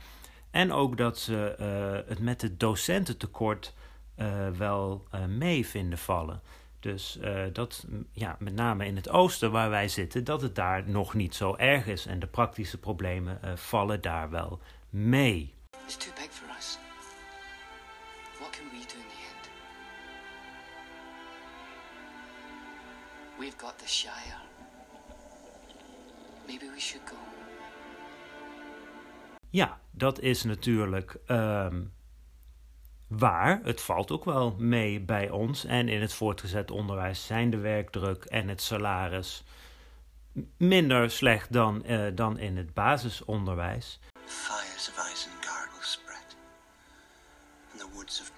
En 0.51 0.71
ook 0.71 0.97
dat 0.97 1.19
ze 1.19 1.55
uh, 1.59 2.09
het 2.09 2.19
met 2.19 2.41
het 2.41 2.59
docententekort 2.59 3.73
uh, 4.17 4.49
wel 4.49 5.07
uh, 5.15 5.25
mee 5.25 5.67
vinden 5.67 5.97
vallen. 5.97 6.41
Dus 6.79 7.19
dat, 7.53 7.87
ja, 8.11 8.35
met 8.39 8.53
name 8.53 8.85
in 8.85 8.95
het 8.95 9.09
oosten 9.09 9.51
waar 9.51 9.69
wij 9.69 9.87
zitten, 9.87 10.23
dat 10.23 10.41
het 10.41 10.55
daar 10.55 10.89
nog 10.89 11.13
niet 11.13 11.35
zo 11.35 11.55
erg 11.55 11.87
is. 11.87 12.05
En 12.05 12.19
de 12.19 12.27
praktische 12.27 12.77
problemen 12.77 13.39
vallen 13.55 14.01
daar 14.01 14.29
wel 14.29 14.59
mee. 14.89 15.53
Got 23.61 23.77
the 23.77 23.87
Shire. 23.87 24.41
Maybe 26.47 26.65
we 26.73 26.79
should 26.79 27.09
go. 27.09 27.15
Ja, 29.49 29.79
dat 29.91 30.19
is 30.19 30.43
natuurlijk 30.43 31.17
um, 31.27 31.93
waar. 33.07 33.59
Het 33.63 33.81
valt 33.81 34.11
ook 34.11 34.25
wel 34.25 34.55
mee 34.57 34.99
bij 34.99 35.29
ons. 35.29 35.65
En 35.65 35.89
in 35.89 36.01
het 36.01 36.13
voortgezet 36.13 36.71
onderwijs 36.71 37.25
zijn 37.25 37.49
de 37.49 37.57
werkdruk 37.57 38.25
en 38.25 38.47
het 38.47 38.61
salaris 38.61 39.43
minder 40.57 41.11
slecht 41.11 41.53
dan, 41.53 41.83
uh, 41.85 42.07
dan 42.15 42.37
in 42.37 42.57
het 42.57 42.73
basisonderwijs. 42.73 43.99
Fires 44.25 44.89
of 44.89 45.11
Isengard 45.11 45.69
will 45.71 45.81
spread. 45.81 46.35
And 47.71 47.79
the 47.79 47.87
woods 47.93 48.21
of 48.21 48.31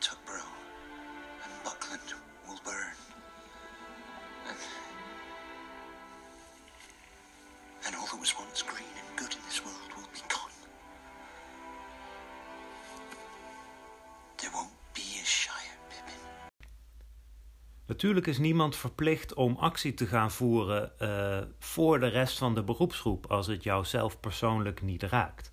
Natuurlijk 17.93 18.27
is 18.27 18.37
niemand 18.37 18.75
verplicht 18.75 19.33
om 19.33 19.55
actie 19.59 19.93
te 19.93 20.05
gaan 20.05 20.31
voeren 20.31 20.91
uh, 21.01 21.37
voor 21.59 21.99
de 21.99 22.07
rest 22.07 22.37
van 22.37 22.55
de 22.55 22.63
beroepsgroep 22.63 23.25
als 23.31 23.47
het 23.47 23.63
jou 23.63 23.85
zelf 23.85 24.19
persoonlijk 24.19 24.81
niet 24.81 25.03
raakt. 25.03 25.51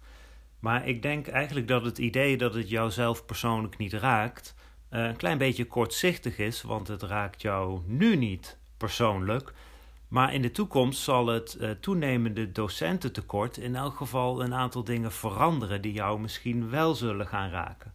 Maar 0.58 0.88
ik 0.88 1.02
denk 1.02 1.26
eigenlijk 1.26 1.68
dat 1.68 1.84
het 1.84 1.98
idee 1.98 2.36
dat 2.36 2.54
het 2.54 2.68
jou 2.68 2.90
zelf 2.90 3.24
persoonlijk 3.24 3.76
niet 3.76 3.92
raakt, 3.92 4.54
uh, 4.90 5.04
een 5.04 5.16
klein 5.16 5.38
beetje 5.38 5.66
kortzichtig 5.66 6.38
is, 6.38 6.62
want 6.62 6.88
het 6.88 7.02
raakt 7.02 7.42
jou 7.42 7.80
nu 7.86 8.16
niet 8.16 8.58
persoonlijk. 8.76 9.52
Maar 10.08 10.34
in 10.34 10.42
de 10.42 10.50
toekomst 10.50 11.00
zal 11.02 11.26
het 11.26 11.56
uh, 11.60 11.70
toenemende 11.70 12.52
docententekort 12.52 13.56
in 13.56 13.76
elk 13.76 13.96
geval 13.96 14.42
een 14.42 14.54
aantal 14.54 14.84
dingen 14.84 15.12
veranderen 15.12 15.82
die 15.82 15.92
jou 15.92 16.20
misschien 16.20 16.70
wel 16.70 16.94
zullen 16.94 17.26
gaan 17.26 17.50
raken. 17.50 17.92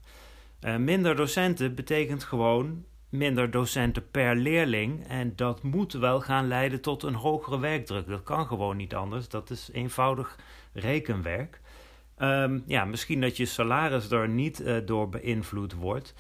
Minder 0.78 1.16
docenten 1.16 1.76
betekent 1.76 2.24
gewoon 2.24 2.86
minder 3.18 3.52
docenten 3.52 4.12
per 4.12 4.36
leerling. 4.36 5.08
En 5.08 5.36
dat 5.36 5.64
moet 5.64 5.94
wel 5.94 6.22
gaan 6.22 6.48
leiden 6.48 6.82
tot 6.82 7.04
een 7.04 7.16
hogere 7.16 7.60
werkdruk. 7.60 8.08
Dat 8.08 8.24
kan 8.24 8.48
gewoon 8.48 8.78
niet 8.78 8.96
anders. 8.96 9.30
Dat 9.30 9.50
is 9.50 9.70
eenvoudig 9.74 10.40
rekenwerk. 10.74 11.62
Um, 12.18 12.64
ja, 12.68 12.86
misschien 12.86 13.22
dat 13.22 13.38
je 13.38 13.46
salaris 13.46 14.12
er 14.12 14.30
niet 14.30 14.62
uh, 14.62 14.78
door 14.86 15.10
beïnvloed 15.10 15.74
wordt. 15.74 16.14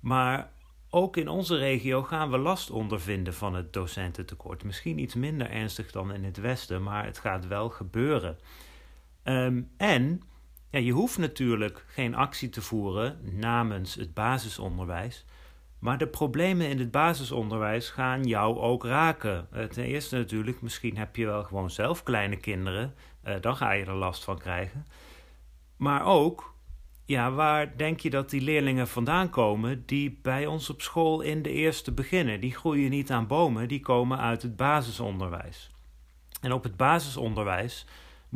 Maar 0.00 0.50
ook 0.90 1.16
in 1.16 1.28
onze 1.28 1.56
regio 1.56 2.02
gaan 2.02 2.30
we 2.30 2.38
last 2.38 2.70
ondervinden 2.70 3.34
van 3.34 3.54
het 3.54 3.72
docententekort. 3.72 4.64
Misschien 4.64 4.98
iets 4.98 5.14
minder 5.14 5.50
ernstig 5.50 5.90
dan 5.90 6.12
in 6.12 6.24
het 6.24 6.36
Westen, 6.36 6.82
maar 6.82 7.04
het 7.04 7.18
gaat 7.18 7.46
wel 7.46 7.68
gebeuren. 7.68 8.38
Um, 9.24 9.70
en 9.76 10.22
ja, 10.70 10.78
je 10.78 10.92
hoeft 10.92 11.18
natuurlijk 11.18 11.84
geen 11.88 12.14
actie 12.14 12.48
te 12.48 12.62
voeren 12.62 13.18
namens 13.22 13.94
het 13.94 14.14
basisonderwijs. 14.14 15.24
Maar 15.78 15.98
de 15.98 16.06
problemen 16.06 16.68
in 16.68 16.78
het 16.78 16.90
basisonderwijs 16.90 17.90
gaan 17.90 18.24
jou 18.24 18.58
ook 18.58 18.84
raken. 18.84 19.48
Uh, 19.54 19.64
ten 19.64 19.84
eerste 19.84 20.16
natuurlijk, 20.16 20.62
misschien 20.62 20.96
heb 20.96 21.16
je 21.16 21.26
wel 21.26 21.42
gewoon 21.44 21.70
zelf 21.70 22.02
kleine 22.02 22.36
kinderen. 22.36 22.94
Uh, 23.24 23.34
dan 23.40 23.56
ga 23.56 23.70
je 23.72 23.84
er 23.84 23.94
last 23.94 24.24
van 24.24 24.38
krijgen. 24.38 24.86
Maar 25.76 26.04
ook, 26.04 26.54
ja, 27.04 27.30
waar 27.30 27.76
denk 27.76 28.00
je 28.00 28.10
dat 28.10 28.30
die 28.30 28.40
leerlingen 28.40 28.88
vandaan 28.88 29.30
komen 29.30 29.86
die 29.86 30.18
bij 30.22 30.46
ons 30.46 30.70
op 30.70 30.82
school 30.82 31.20
in 31.20 31.42
de 31.42 31.50
eerste 31.50 31.92
beginnen? 31.92 32.40
Die 32.40 32.54
groeien 32.54 32.90
niet 32.90 33.10
aan 33.10 33.26
bomen, 33.26 33.68
die 33.68 33.80
komen 33.80 34.18
uit 34.18 34.42
het 34.42 34.56
basisonderwijs. 34.56 35.70
En 36.40 36.52
op 36.52 36.62
het 36.62 36.76
basisonderwijs 36.76 37.86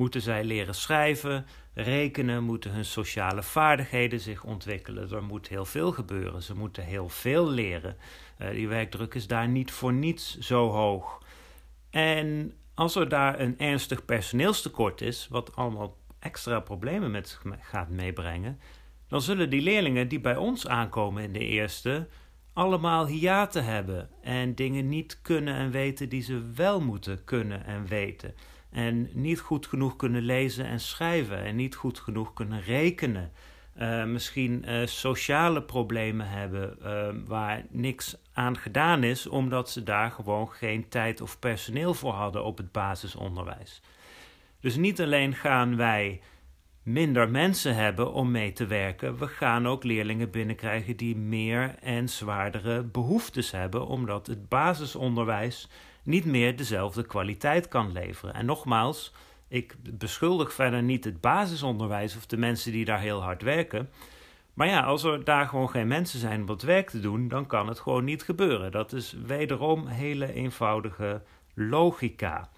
moeten 0.01 0.21
zij 0.23 0.45
leren 0.45 0.75
schrijven, 0.75 1.47
rekenen, 1.75 2.43
moeten 2.43 2.71
hun 2.71 2.85
sociale 2.85 3.43
vaardigheden 3.43 4.21
zich 4.21 4.45
ontwikkelen. 4.45 5.11
Er 5.11 5.23
moet 5.23 5.49
heel 5.49 5.65
veel 5.65 5.93
gebeuren. 5.93 6.43
Ze 6.43 6.55
moeten 6.55 6.85
heel 6.85 7.09
veel 7.09 7.49
leren. 7.49 7.97
Uh, 8.39 8.51
die 8.51 8.69
werkdruk 8.69 9.15
is 9.15 9.27
daar 9.27 9.49
niet 9.49 9.71
voor 9.71 9.93
niets 9.93 10.39
zo 10.39 10.71
hoog. 10.71 11.23
En 11.91 12.53
als 12.75 12.95
er 12.97 13.09
daar 13.09 13.41
een 13.41 13.59
ernstig 13.59 14.05
personeelstekort 14.05 15.01
is, 15.01 15.27
wat 15.31 15.57
allemaal 15.57 15.97
extra 16.19 16.61
problemen 16.61 17.11
met 17.11 17.41
gaat 17.61 17.89
meebrengen, 17.89 18.61
dan 19.09 19.21
zullen 19.21 19.51
die 19.51 19.63
leerlingen 19.63 20.09
die 20.09 20.21
bij 20.21 20.37
ons 20.37 20.67
aankomen 20.67 21.23
in 21.23 21.33
de 21.33 21.47
eerste 21.47 22.09
allemaal 22.53 23.07
hiaten 23.07 23.65
hebben 23.65 24.11
en 24.23 24.55
dingen 24.55 24.89
niet 24.89 25.23
kunnen 25.23 25.55
en 25.55 25.71
weten 25.71 26.09
die 26.09 26.23
ze 26.23 26.51
wel 26.55 26.81
moeten 26.81 27.25
kunnen 27.25 27.65
en 27.65 27.87
weten. 27.87 28.35
En 28.71 29.09
niet 29.13 29.41
goed 29.41 29.67
genoeg 29.67 29.97
kunnen 29.97 30.23
lezen 30.23 30.65
en 30.65 30.81
schrijven 30.81 31.45
en 31.45 31.57
niet 31.57 31.75
goed 31.75 31.99
genoeg 31.99 32.33
kunnen 32.33 32.63
rekenen. 32.63 33.33
Uh, 33.79 34.05
misschien 34.05 34.65
uh, 34.69 34.87
sociale 34.87 35.63
problemen 35.63 36.29
hebben 36.29 36.77
uh, 36.83 37.09
waar 37.27 37.65
niks 37.71 38.17
aan 38.33 38.57
gedaan 38.57 39.03
is, 39.05 39.27
omdat 39.27 39.71
ze 39.71 39.83
daar 39.83 40.11
gewoon 40.11 40.51
geen 40.51 40.89
tijd 40.89 41.21
of 41.21 41.39
personeel 41.39 41.95
voor 41.95 42.13
hadden 42.13 42.45
op 42.45 42.57
het 42.57 42.73
basisonderwijs. 42.73 43.83
Dus 44.61 44.77
niet 44.77 45.01
alleen 45.01 45.35
gaan 45.35 45.77
wij 45.77 46.21
minder 46.83 47.31
mensen 47.31 47.75
hebben 47.75 48.13
om 48.13 48.31
mee 48.31 48.53
te 48.53 48.67
werken, 48.67 49.19
we 49.19 49.29
gaan 49.29 49.69
ook 49.69 49.85
leerlingen 49.85 50.31
binnenkrijgen 50.31 50.97
die 50.97 51.17
meer 51.17 51.75
en 51.81 52.09
zwaardere 52.09 52.83
behoeftes 52.83 53.51
hebben, 53.51 53.87
omdat 53.87 54.27
het 54.27 54.49
basisonderwijs 54.49 55.69
niet 56.11 56.25
meer 56.25 56.57
dezelfde 56.57 57.03
kwaliteit 57.03 57.69
kan 57.69 57.93
leveren. 57.93 58.35
En 58.35 58.47
nogmaals, 58.47 59.13
ik 59.49 59.77
beschuldig 59.99 60.53
verder 60.53 60.83
niet 60.83 61.05
het 61.05 61.21
basisonderwijs 61.21 62.17
of 62.17 62.27
de 62.27 62.37
mensen 62.37 62.73
die 62.73 62.85
daar 62.85 63.01
heel 63.01 63.23
hard 63.23 63.43
werken. 63.43 63.89
Maar 64.55 64.67
ja, 64.67 64.81
als 64.81 65.05
er 65.05 65.25
daar 65.25 65.47
gewoon 65.47 65.71
geen 65.71 65.89
mensen 65.89 66.19
zijn 66.19 66.43
om 66.43 66.49
het 66.49 66.63
werk 66.63 66.91
te 66.91 67.01
doen, 67.01 67.29
dan 67.29 67.47
kan 67.47 67.69
het 67.69 67.81
gewoon 67.81 68.05
niet 68.05 68.23
gebeuren. 68.23 68.73
Dat 68.73 68.93
is 68.93 69.17
wederom 69.27 69.87
hele 69.87 70.33
eenvoudige 70.33 71.23
logica. 71.55 72.49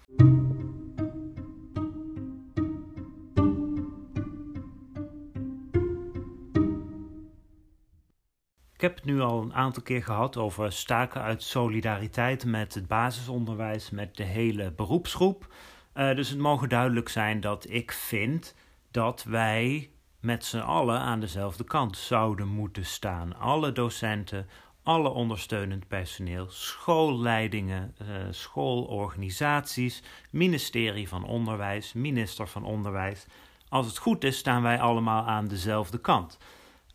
Heb 8.83 8.95
het 8.95 9.05
nu 9.05 9.21
al 9.21 9.41
een 9.41 9.53
aantal 9.53 9.83
keer 9.83 10.03
gehad 10.03 10.37
over 10.37 10.71
staken 10.71 11.21
uit 11.21 11.43
solidariteit 11.43 12.45
met 12.45 12.73
het 12.73 12.87
basisonderwijs, 12.87 13.89
met 13.89 14.17
de 14.17 14.23
hele 14.23 14.71
beroepsgroep. 14.71 15.53
Uh, 15.95 16.15
dus 16.15 16.29
het 16.29 16.39
mogen 16.39 16.69
duidelijk 16.69 17.09
zijn 17.09 17.39
dat 17.39 17.69
ik 17.69 17.91
vind 17.91 18.55
dat 18.91 19.23
wij 19.23 19.89
met 20.19 20.45
z'n 20.45 20.57
allen 20.57 20.99
aan 20.99 21.19
dezelfde 21.19 21.63
kant 21.63 21.97
zouden 21.97 22.47
moeten 22.47 22.85
staan. 22.85 23.35
Alle 23.37 23.71
docenten, 23.71 24.47
alle 24.83 25.09
ondersteunend 25.09 25.87
personeel, 25.87 26.49
schoolleidingen, 26.49 27.95
uh, 28.01 28.07
schoolorganisaties, 28.29 30.03
ministerie 30.31 31.07
van 31.07 31.25
Onderwijs, 31.25 31.93
minister 31.93 32.47
van 32.47 32.63
Onderwijs. 32.63 33.25
Als 33.69 33.85
het 33.85 33.97
goed 33.97 34.23
is, 34.23 34.37
staan 34.37 34.61
wij 34.61 34.79
allemaal 34.79 35.23
aan 35.23 35.47
dezelfde 35.47 35.99
kant. 35.99 36.37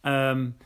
Um, 0.02 0.56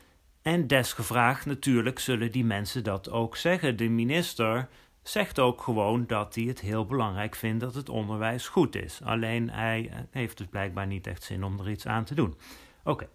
en 0.43 0.67
desgevraagd 0.67 1.45
natuurlijk 1.45 1.99
zullen 1.99 2.31
die 2.31 2.45
mensen 2.45 2.83
dat 2.83 3.09
ook 3.09 3.35
zeggen. 3.35 3.75
De 3.75 3.89
minister 3.89 4.69
zegt 5.01 5.39
ook 5.39 5.61
gewoon 5.61 6.07
dat 6.07 6.35
hij 6.35 6.43
het 6.43 6.59
heel 6.59 6.85
belangrijk 6.85 7.35
vindt 7.35 7.59
dat 7.59 7.75
het 7.75 7.89
onderwijs 7.89 8.47
goed 8.47 8.75
is. 8.75 9.01
Alleen 9.03 9.49
hij 9.49 9.89
eh, 9.89 9.99
heeft 10.11 10.37
dus 10.37 10.47
blijkbaar 10.47 10.87
niet 10.87 11.07
echt 11.07 11.23
zin 11.23 11.43
om 11.43 11.59
er 11.59 11.69
iets 11.69 11.87
aan 11.87 12.03
te 12.03 12.15
doen. 12.15 12.37
Oké, 12.83 13.07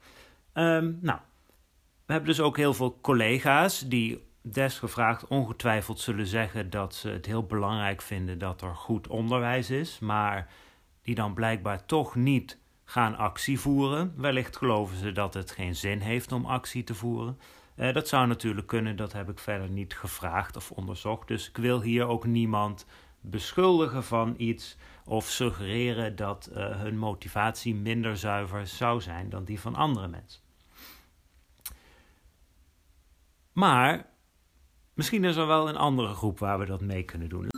ehm, 0.53 0.93
nou, 1.01 1.19
we 2.07 2.13
hebben 2.13 2.31
dus 2.31 2.41
ook 2.41 2.57
heel 2.57 2.75
veel 2.75 2.99
collega's 3.01 3.81
die 3.81 4.27
desgevraagd 4.43 5.27
ongetwijfeld 5.27 6.01
zullen 6.01 6.27
zeggen 6.27 6.71
dat 6.71 6.95
ze 6.95 7.09
het 7.09 7.27
heel 7.27 7.47
belangrijk 7.47 8.03
vinden 8.03 8.39
dat 8.39 8.63
er 8.63 8.75
goed 8.75 9.09
onderwijs 9.09 9.71
is, 9.71 9.99
maar 9.99 10.49
die 11.03 11.15
dan 11.15 11.35
blijkbaar 11.35 11.87
toch 11.87 12.15
niet 12.15 12.59
gaan 12.91 13.17
actie 13.17 13.61
voeren. 13.61 14.13
Wellicht 14.17 14.57
geloven 14.57 14.97
ze 14.97 15.13
dat 15.13 15.35
het 15.35 15.51
geen 15.51 15.77
zin 15.77 16.01
heeft 16.01 16.33
om 16.33 16.47
actie 16.47 16.85
te 16.85 16.95
voeren. 16.95 17.39
Uh, 17.77 17.93
dat 17.93 18.09
zou 18.09 18.27
natuurlijk 18.27 18.67
kunnen, 18.67 18.97
dat 18.97 19.13
heb 19.13 19.29
ik 19.29 19.39
verder 19.39 19.69
niet 19.69 19.95
gevraagd 19.95 20.57
of 20.57 20.71
onderzocht. 20.71 21.29
Dus 21.29 21.49
ik 21.49 21.57
wil 21.57 21.83
hier 21.83 22.07
ook 22.07 22.27
niemand 22.27 22.87
beschuldigen 23.21 24.05
van 24.05 24.35
iets 24.37 24.77
of 25.05 25.27
suggereren 25.27 26.17
dat 26.17 26.51
uh, 26.53 26.81
hun 26.81 26.99
motivatie 26.99 27.75
minder 27.75 28.17
zuiver 28.17 28.67
zou 28.67 29.01
zijn 29.01 29.31
dan 29.31 29.45
die 29.45 29.61
van 29.61 29.75
andere 29.75 30.09
mensen. 30.09 30.41
Maar 33.53 34.07
misschien 34.95 35.25
is 35.25 35.37
er 35.37 35.47
wel 35.47 35.69
een 35.69 35.77
andere 35.77 36.15
groep 36.15 36.39
waar 36.39 36.59
we 36.59 36.67
dat 36.67 36.81
mee 36.81 37.03
kunnen 37.03 37.29
doen. 37.29 37.49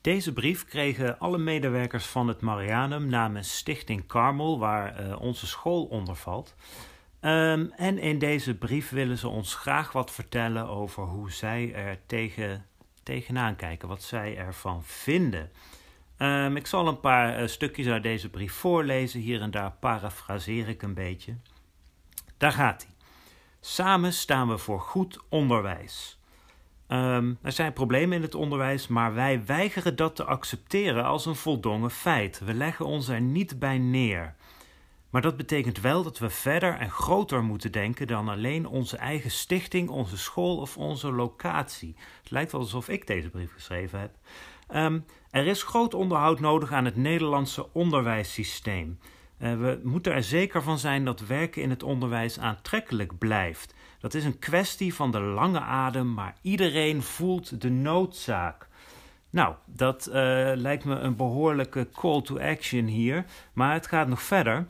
Deze 0.00 0.32
brief 0.32 0.64
kregen 0.64 1.18
alle 1.18 1.38
medewerkers 1.38 2.06
van 2.06 2.28
het 2.28 2.40
Marianum 2.40 3.06
namens 3.06 3.56
Stichting 3.56 4.06
Carmel, 4.06 4.58
waar 4.58 5.00
uh, 5.00 5.20
onze 5.20 5.46
school 5.46 5.84
onder 5.84 6.16
valt. 6.16 6.54
Um, 7.20 7.72
en 7.76 7.98
in 7.98 8.18
deze 8.18 8.54
brief 8.54 8.90
willen 8.90 9.18
ze 9.18 9.28
ons 9.28 9.54
graag 9.54 9.92
wat 9.92 10.10
vertellen 10.10 10.68
over 10.68 11.02
hoe 11.02 11.32
zij 11.32 11.74
er 11.74 11.98
tegen, 12.06 12.66
tegenaan 13.02 13.56
kijken, 13.56 13.88
wat 13.88 14.02
zij 14.02 14.36
ervan 14.36 14.84
vinden. 14.84 15.50
Um, 16.18 16.56
ik 16.56 16.66
zal 16.66 16.88
een 16.88 17.00
paar 17.00 17.42
uh, 17.42 17.48
stukjes 17.48 17.86
uit 17.86 18.02
deze 18.02 18.28
brief 18.28 18.52
voorlezen, 18.52 19.20
hier 19.20 19.40
en 19.40 19.50
daar 19.50 19.72
parafraseer 19.72 20.68
ik 20.68 20.82
een 20.82 20.94
beetje. 20.94 21.36
Daar 22.36 22.52
gaat 22.52 22.82
hij. 22.82 22.94
Samen 23.60 24.12
staan 24.12 24.48
we 24.48 24.58
voor 24.58 24.80
goed 24.80 25.18
onderwijs. 25.28 26.19
Um, 26.92 27.38
er 27.42 27.52
zijn 27.52 27.72
problemen 27.72 28.16
in 28.16 28.22
het 28.22 28.34
onderwijs, 28.34 28.86
maar 28.86 29.14
wij 29.14 29.44
weigeren 29.46 29.96
dat 29.96 30.16
te 30.16 30.24
accepteren 30.24 31.04
als 31.04 31.26
een 31.26 31.34
voldongen 31.34 31.90
feit. 31.90 32.40
We 32.44 32.54
leggen 32.54 32.86
ons 32.86 33.08
er 33.08 33.20
niet 33.20 33.58
bij 33.58 33.78
neer. 33.78 34.34
Maar 35.10 35.22
dat 35.22 35.36
betekent 35.36 35.80
wel 35.80 36.02
dat 36.02 36.18
we 36.18 36.30
verder 36.30 36.78
en 36.78 36.90
groter 36.90 37.42
moeten 37.42 37.72
denken 37.72 38.06
dan 38.06 38.28
alleen 38.28 38.66
onze 38.66 38.96
eigen 38.96 39.30
stichting, 39.30 39.88
onze 39.88 40.16
school 40.18 40.56
of 40.56 40.76
onze 40.76 41.12
locatie. 41.12 41.96
Het 42.20 42.30
lijkt 42.30 42.52
wel 42.52 42.60
alsof 42.60 42.88
ik 42.88 43.06
deze 43.06 43.28
brief 43.28 43.52
geschreven 43.52 44.00
heb. 44.00 44.14
Ehm, 44.68 45.00
er 45.30 45.46
is 45.46 45.62
groot 45.62 45.94
onderhoud 45.94 46.40
nodig 46.40 46.72
aan 46.72 46.84
het 46.84 46.96
Nederlandse 46.96 47.72
onderwijssysteem. 47.72 48.98
Uh, 49.42 49.58
we 49.58 49.80
moeten 49.82 50.12
er 50.12 50.22
zeker 50.22 50.62
van 50.62 50.78
zijn 50.78 51.04
dat 51.04 51.26
werken 51.26 51.62
in 51.62 51.70
het 51.70 51.82
onderwijs 51.82 52.38
aantrekkelijk 52.38 53.18
blijft. 53.18 53.74
Dat 53.98 54.14
is 54.14 54.24
een 54.24 54.38
kwestie 54.38 54.94
van 54.94 55.10
de 55.10 55.20
lange 55.20 55.60
adem, 55.60 56.14
maar 56.14 56.34
iedereen 56.42 57.02
voelt 57.02 57.60
de 57.60 57.70
noodzaak. 57.70 58.68
Nou, 59.30 59.54
dat 59.66 60.06
uh, 60.08 60.14
lijkt 60.54 60.84
me 60.84 60.94
een 60.94 61.16
behoorlijke 61.16 61.88
call 61.92 62.22
to 62.22 62.38
action 62.38 62.84
hier, 62.84 63.24
maar 63.52 63.72
het 63.72 63.86
gaat 63.86 64.08
nog 64.08 64.22
verder. 64.22 64.66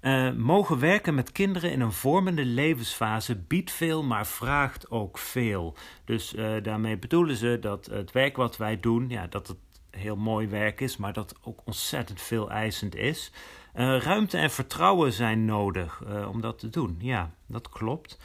Uh, 0.00 0.32
mogen 0.32 0.78
werken 0.78 1.14
met 1.14 1.32
kinderen 1.32 1.72
in 1.72 1.80
een 1.80 1.92
vormende 1.92 2.44
levensfase 2.44 3.36
biedt 3.36 3.70
veel, 3.70 4.02
maar 4.02 4.26
vraagt 4.26 4.90
ook 4.90 5.18
veel. 5.18 5.76
Dus 6.04 6.34
daarmee 6.62 6.98
bedoelen 6.98 7.36
ze 7.36 7.58
dat 7.60 7.86
het 7.86 8.12
werk 8.12 8.36
wat 8.36 8.56
wij 8.56 8.80
doen, 8.80 9.08
ja, 9.08 9.26
dat 9.26 9.48
het 9.48 9.58
heel 9.90 10.16
mooi 10.16 10.46
werk 10.48 10.80
is, 10.80 10.96
maar 10.96 11.12
dat 11.12 11.34
ook 11.42 11.60
ontzettend 11.64 12.20
veel 12.20 12.50
eisend 12.50 12.94
is. 12.94 13.32
Uh, 13.74 14.00
ruimte 14.00 14.38
en 14.38 14.50
vertrouwen 14.50 15.12
zijn 15.12 15.44
nodig 15.44 16.02
om 16.28 16.40
dat 16.40 16.58
te 16.58 16.68
doen. 16.68 16.96
Ja, 16.98 17.30
dat 17.46 17.68
klopt. 17.68 18.18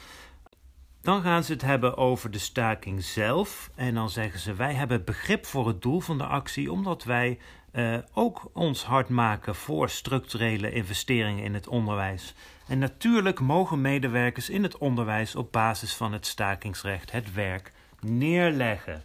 Dan 1.02 1.22
gaan 1.22 1.44
ze 1.44 1.52
het 1.52 1.62
hebben 1.62 1.96
over 1.96 2.30
de 2.30 2.38
staking 2.38 3.04
zelf. 3.04 3.70
En 3.74 3.94
dan 3.94 4.10
zeggen 4.10 4.40
ze: 4.40 4.54
Wij 4.54 4.74
hebben 4.74 5.04
begrip 5.04 5.46
voor 5.46 5.66
het 5.66 5.82
doel 5.82 6.00
van 6.00 6.18
de 6.18 6.26
actie, 6.26 6.72
omdat 6.72 7.04
wij 7.04 7.38
uh, 7.72 7.98
ook 8.12 8.50
ons 8.52 8.84
hard 8.84 9.08
maken 9.08 9.54
voor 9.54 9.88
structurele 9.88 10.72
investeringen 10.72 11.44
in 11.44 11.54
het 11.54 11.68
onderwijs. 11.68 12.34
En 12.66 12.78
natuurlijk 12.78 13.40
mogen 13.40 13.80
medewerkers 13.80 14.50
in 14.50 14.62
het 14.62 14.78
onderwijs 14.78 15.36
op 15.36 15.52
basis 15.52 15.94
van 15.94 16.12
het 16.12 16.26
stakingsrecht 16.26 17.12
het 17.12 17.34
werk 17.34 17.72
neerleggen. 18.00 19.02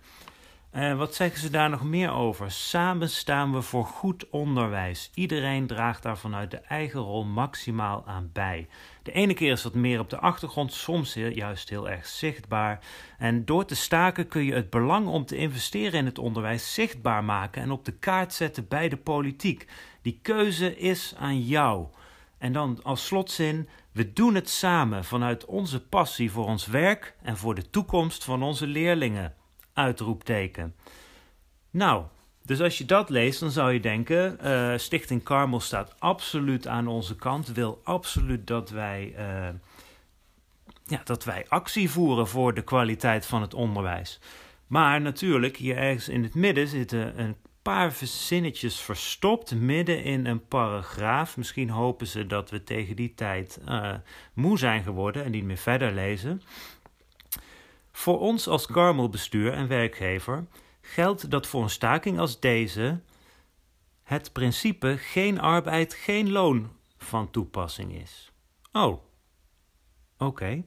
Uh, 0.76 0.98
wat 0.98 1.16
zeggen 1.16 1.40
ze 1.40 1.50
daar 1.50 1.70
nog 1.70 1.84
meer 1.84 2.12
over? 2.12 2.52
Samen 2.52 3.10
staan 3.10 3.54
we 3.54 3.62
voor 3.62 3.86
goed 3.86 4.30
onderwijs. 4.30 5.12
Iedereen 5.14 5.68
draagt 5.68 6.04
daar 6.04 6.18
vanuit 6.18 6.52
de 6.52 6.58
eigen 6.58 7.00
rol 7.00 7.24
maximaal 7.24 8.04
aan 8.06 8.30
bij. 8.34 8.68
De 9.04 9.12
ene 9.12 9.34
keer 9.34 9.52
is 9.52 9.62
dat 9.62 9.74
meer 9.74 10.00
op 10.00 10.10
de 10.10 10.20
achtergrond, 10.20 10.74
soms 10.74 11.14
juist 11.14 11.70
heel 11.70 11.90
erg 11.90 12.06
zichtbaar. 12.06 12.80
En 13.18 13.46
door 13.46 13.66
te 13.66 13.76
staken 13.76 14.28
kun 14.28 14.44
je 14.44 14.54
het 14.54 14.70
belang 14.70 15.08
om 15.08 15.26
te 15.26 15.38
investeren 15.38 16.00
in 16.00 16.06
het 16.06 16.20
onderwijs 16.20 16.74
zichtbaar 16.74 17.24
maken 17.24 17.62
en 17.62 17.72
op 17.72 17.86
de 17.86 17.98
kaart 17.98 18.34
zetten 18.34 18.68
bij 18.68 18.90
de 18.90 18.98
politiek. 18.98 19.68
Die 20.02 20.20
keuze 20.22 20.78
is 20.78 21.14
aan 21.18 21.42
jou. 21.42 21.88
En 22.38 22.54
dan 22.54 22.80
als 22.84 23.06
slotzin: 23.06 23.70
we 23.92 24.14
doen 24.14 24.36
het 24.36 24.50
samen 24.50 25.06
vanuit 25.06 25.46
onze 25.46 25.88
passie 25.88 26.32
voor 26.32 26.46
ons 26.46 26.66
werk 26.66 27.16
en 27.22 27.38
voor 27.38 27.56
de 27.56 27.70
toekomst 27.70 28.24
van 28.24 28.44
onze 28.44 28.68
leerlingen 28.68 29.36
uitroepteken. 29.76 30.76
Nou, 31.70 32.04
dus 32.46 32.62
als 32.62 32.78
je 32.78 32.86
dat 32.86 33.10
leest, 33.10 33.40
dan 33.40 33.52
zou 33.52 33.74
je 33.74 33.80
denken: 33.80 34.38
uh, 34.44 34.78
Stichting 34.78 35.24
Carmel 35.24 35.60
staat 35.60 35.96
absoluut 36.00 36.68
aan 36.68 36.88
onze 36.88 37.16
kant, 37.16 37.48
wil 37.48 37.82
absoluut 37.84 38.48
dat 38.48 38.70
wij, 38.70 39.14
uh, 39.18 39.48
ja, 40.86 41.02
dat 41.04 41.24
wij 41.24 41.46
actie 41.48 41.90
voeren 41.90 42.28
voor 42.28 42.54
de 42.54 42.64
kwaliteit 42.64 43.26
van 43.26 43.42
het 43.42 43.54
onderwijs. 43.54 44.20
Maar 44.68 45.02
natuurlijk, 45.02 45.58
hier 45.58 45.78
ergens 45.78 46.10
in 46.10 46.24
het 46.24 46.36
midden 46.36 46.68
zitten 46.68 47.20
een 47.20 47.36
paar 47.62 47.92
zinnetjes 48.04 48.80
verstopt 48.80 49.56
midden 49.56 50.04
in 50.04 50.26
een 50.26 50.48
paragraaf. 50.48 51.38
Misschien 51.38 51.70
hopen 51.70 52.08
ze 52.08 52.28
dat 52.28 52.50
we 52.50 52.64
tegen 52.64 52.96
die 52.96 53.14
tijd 53.14 53.60
uh, 53.68 53.94
moe 54.34 54.58
zijn 54.58 54.84
geworden 54.84 55.24
en 55.24 55.32
niet 55.32 55.44
meer 55.44 55.58
verder 55.58 55.92
lezen. 55.92 56.42
Voor 57.96 58.20
ons 58.20 58.48
als 58.48 58.66
Garmel-bestuur 58.66 59.54
en 59.54 59.68
werkgever 59.68 60.46
geldt 60.82 61.30
dat 61.30 61.48
voor 61.48 61.64
een 61.64 61.70
staking 61.70 62.20
als 62.20 62.40
deze 62.40 63.00
het 64.04 64.32
principe 64.34 64.98
geen 64.98 65.40
arbeid, 65.40 65.94
geen 65.94 66.32
loon 66.32 66.72
van 66.98 67.32
toepassing 67.32 67.94
is. 67.94 68.32
Oh, 68.72 69.04
oké. 70.18 70.64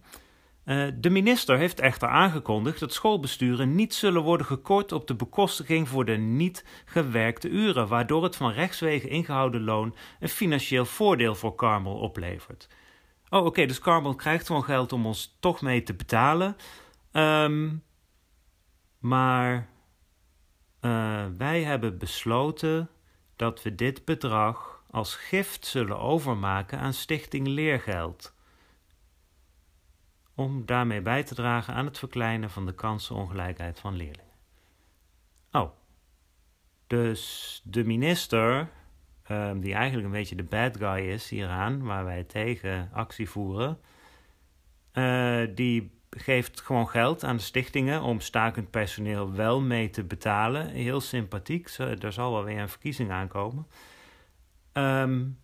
Uh, 0.65 0.87
de 0.95 1.11
minister 1.11 1.59
heeft 1.59 1.81
echter 1.81 2.09
aangekondigd 2.09 2.81
dat 2.81 2.93
schoolbesturen 2.93 3.75
niet 3.75 3.95
zullen 3.95 4.23
worden 4.23 4.47
gekort 4.47 4.93
op 4.93 5.07
de 5.07 5.15
bekostiging 5.15 5.89
voor 5.89 6.05
de 6.05 6.17
niet 6.17 6.65
gewerkte 6.85 7.49
uren, 7.49 7.89
waardoor 7.89 8.23
het 8.23 8.37
van 8.37 8.53
rechtswege 8.53 9.09
ingehouden 9.09 9.63
loon 9.63 9.95
een 10.21 10.29
financieel 10.29 10.85
voordeel 10.85 11.35
voor 11.35 11.55
Carmel 11.55 11.95
oplevert. 11.95 12.69
Oh, 13.29 13.45
oké, 13.45 13.67
dus 13.67 13.79
Carmel 13.79 14.15
krijgt 14.15 14.47
gewoon 14.47 14.65
geld 14.65 14.93
om 14.93 15.07
ons 15.07 15.37
toch 15.41 15.61
mee 15.61 15.83
te 15.83 15.95
betalen. 15.95 16.57
Um, 17.19 17.85
maar 18.99 19.69
uh, 20.81 21.27
wij 21.37 21.63
hebben 21.63 21.99
besloten 21.99 22.91
dat 23.37 23.63
we 23.63 23.75
dit 23.75 24.05
bedrag 24.05 24.85
als 24.91 25.15
gift 25.15 25.67
zullen 25.67 25.99
overmaken 25.99 26.79
aan 26.79 26.93
Stichting 26.93 27.47
Leergeld. 27.47 28.35
Om 30.35 30.67
daarmee 30.67 31.01
bij 31.01 31.23
te 31.23 31.35
dragen 31.35 31.75
aan 31.75 31.85
het 31.85 31.99
verkleinen 31.99 32.51
van 32.51 32.67
de 32.67 32.75
kansenongelijkheid 32.75 33.81
van 33.81 33.97
leerlingen. 33.97 34.27
Oh, 35.53 35.71
dus 36.87 37.61
de 37.65 37.85
minister, 37.85 38.71
um, 39.31 39.61
die 39.61 39.75
eigenlijk 39.75 40.07
een 40.07 40.13
beetje 40.13 40.37
de 40.37 40.43
bad 40.43 40.77
guy 40.77 41.09
is 41.09 41.31
hieraan, 41.31 41.83
waar 41.83 42.05
wij 42.05 42.25
tegen 42.25 42.91
actie 42.93 43.29
voeren, 43.29 43.81
uh, 44.93 45.47
die 45.55 45.98
geeft 46.11 46.61
gewoon 46.61 46.89
geld 46.89 47.25
aan 47.25 47.37
de 47.37 47.43
stichtingen 47.43 48.03
om 48.03 48.21
stakend 48.21 48.71
personeel 48.71 49.33
wel 49.33 49.61
mee 49.61 49.91
te 49.91 50.05
betalen. 50.05 50.69
Heel 50.69 51.01
sympathiek. 51.01 51.69
Er 51.79 52.13
zal 52.13 52.33
wel 52.33 52.45
weer 52.45 52.59
een 52.59 52.69
verkiezing 52.69 53.11
aankomen. 53.11 53.67
Um, 54.73 55.39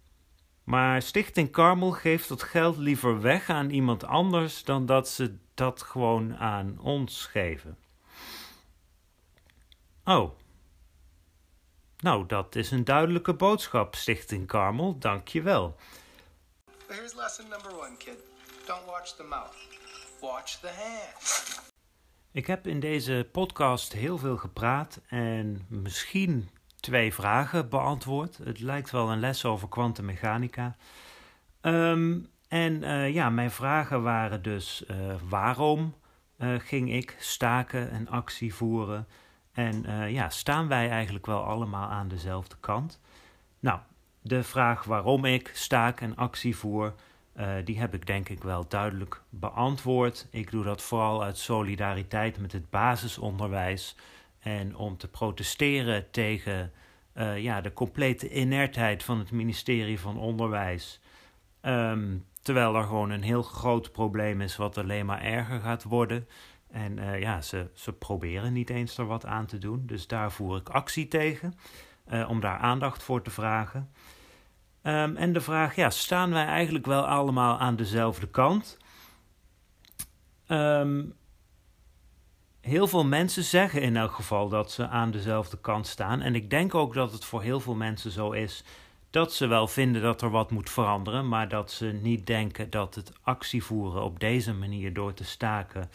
maar 0.64 1.02
Stichting 1.02 1.50
Karmel 1.50 1.90
geeft 1.90 2.28
dat 2.28 2.42
geld 2.42 2.76
liever 2.76 3.20
weg 3.20 3.48
aan 3.48 3.70
iemand 3.70 4.04
anders 4.04 4.64
dan 4.64 4.86
dat 4.86 5.08
ze 5.08 5.36
dat 5.54 5.82
gewoon 5.82 6.36
aan 6.36 6.78
ons 6.78 7.26
geven. 7.26 7.78
Oh. 10.04 10.38
Nou, 11.96 12.26
dat 12.26 12.56
is 12.56 12.70
een 12.70 12.84
duidelijke 12.84 13.34
boodschap, 13.34 13.94
Stichting 13.94 14.46
Karmel. 14.46 14.98
Dank 14.98 15.28
je 15.28 15.42
wel. 15.42 15.76
Here's 16.86 17.14
lesson 17.14 17.48
number 17.48 17.72
one, 17.72 17.96
kid. 17.96 18.18
Don't 18.66 18.84
watch 18.86 19.16
the 19.16 19.24
mouth. 19.24 19.56
Watch 20.32 20.54
the 20.60 20.70
hands. 20.76 21.60
Ik 22.32 22.46
heb 22.46 22.66
in 22.66 22.80
deze 22.80 23.28
podcast 23.32 23.92
heel 23.92 24.18
veel 24.18 24.36
gepraat 24.36 25.00
en 25.06 25.66
misschien 25.68 26.48
twee 26.80 27.14
vragen 27.14 27.68
beantwoord. 27.68 28.38
Het 28.38 28.60
lijkt 28.60 28.90
wel 28.90 29.10
een 29.10 29.20
les 29.20 29.44
over 29.44 29.68
kwantummechanica. 29.68 30.76
Um, 31.60 32.28
en 32.48 32.82
uh, 32.82 33.14
ja, 33.14 33.30
mijn 33.30 33.50
vragen 33.50 34.02
waren 34.02 34.42
dus: 34.42 34.84
uh, 34.90 34.96
waarom 35.28 35.94
uh, 36.38 36.58
ging 36.58 36.92
ik 36.92 37.16
staken 37.18 37.90
en 37.90 38.08
actie 38.08 38.54
voeren? 38.54 39.08
En 39.52 39.84
ja, 40.12 40.28
staan 40.28 40.68
wij 40.68 40.90
eigenlijk 40.90 41.26
wel 41.26 41.44
allemaal 41.44 41.88
aan 41.88 42.08
dezelfde 42.08 42.56
kant? 42.60 43.00
Nou, 43.60 43.78
de 44.20 44.42
vraag 44.42 44.84
waarom 44.84 45.24
ik 45.24 45.50
staak 45.54 46.00
en 46.00 46.16
actie 46.16 46.56
voer, 46.56 46.94
uh, 47.36 47.54
die 47.64 47.78
heb 47.78 47.94
ik 47.94 48.06
denk 48.06 48.28
ik 48.28 48.42
wel 48.42 48.68
duidelijk 48.68 49.22
beantwoord. 49.28 50.26
Ik 50.30 50.50
doe 50.50 50.64
dat 50.64 50.82
vooral 50.82 51.22
uit 51.22 51.38
solidariteit 51.38 52.38
met 52.38 52.52
het 52.52 52.70
basisonderwijs 52.70 53.96
en 54.38 54.76
om 54.76 54.96
te 54.96 55.08
protesteren 55.08 56.10
tegen 56.10 56.72
uh, 57.14 57.38
ja, 57.38 57.60
de 57.60 57.72
complete 57.72 58.28
inertheid 58.28 59.02
van 59.02 59.18
het 59.18 59.30
ministerie 59.30 60.00
van 60.00 60.18
Onderwijs. 60.18 61.00
Um, 61.62 62.24
terwijl 62.42 62.76
er 62.76 62.84
gewoon 62.84 63.10
een 63.10 63.22
heel 63.22 63.42
groot 63.42 63.92
probleem 63.92 64.40
is 64.40 64.56
wat 64.56 64.78
alleen 64.78 65.06
maar 65.06 65.22
erger 65.22 65.60
gaat 65.60 65.82
worden. 65.82 66.28
En 66.70 66.98
uh, 66.98 67.20
ja, 67.20 67.40
ze, 67.40 67.70
ze 67.74 67.92
proberen 67.92 68.52
niet 68.52 68.70
eens 68.70 68.98
er 68.98 69.06
wat 69.06 69.26
aan 69.26 69.46
te 69.46 69.58
doen. 69.58 69.82
Dus 69.86 70.06
daar 70.06 70.32
voer 70.32 70.56
ik 70.56 70.68
actie 70.68 71.08
tegen, 71.08 71.54
om 72.28 72.40
daar 72.40 72.58
aandacht 72.58 73.02
voor 73.02 73.22
te 73.22 73.30
vragen. 73.30 73.90
Um, 74.86 75.16
en 75.16 75.32
de 75.32 75.40
vraag, 75.40 75.74
ja, 75.76 75.90
staan 75.90 76.30
wij 76.30 76.44
eigenlijk 76.44 76.86
wel 76.86 77.06
allemaal 77.06 77.58
aan 77.58 77.76
dezelfde 77.76 78.26
kant? 78.26 78.78
Um, 80.48 81.14
heel 82.60 82.86
veel 82.86 83.04
mensen 83.04 83.44
zeggen 83.44 83.82
in 83.82 83.96
elk 83.96 84.12
geval 84.12 84.48
dat 84.48 84.70
ze 84.70 84.88
aan 84.88 85.10
dezelfde 85.10 85.58
kant 85.60 85.86
staan. 85.86 86.20
En 86.20 86.34
ik 86.34 86.50
denk 86.50 86.74
ook 86.74 86.94
dat 86.94 87.12
het 87.12 87.24
voor 87.24 87.42
heel 87.42 87.60
veel 87.60 87.74
mensen 87.74 88.10
zo 88.10 88.30
is 88.30 88.64
dat 89.10 89.32
ze 89.32 89.46
wel 89.46 89.68
vinden 89.68 90.02
dat 90.02 90.22
er 90.22 90.30
wat 90.30 90.50
moet 90.50 90.70
veranderen, 90.70 91.28
maar 91.28 91.48
dat 91.48 91.70
ze 91.70 91.86
niet 92.02 92.26
denken 92.26 92.70
dat 92.70 92.94
het 92.94 93.12
actievoeren 93.22 94.02
op 94.02 94.20
deze 94.20 94.54
manier 94.54 94.92
door 94.92 95.14
te 95.14 95.24
staken 95.24 95.90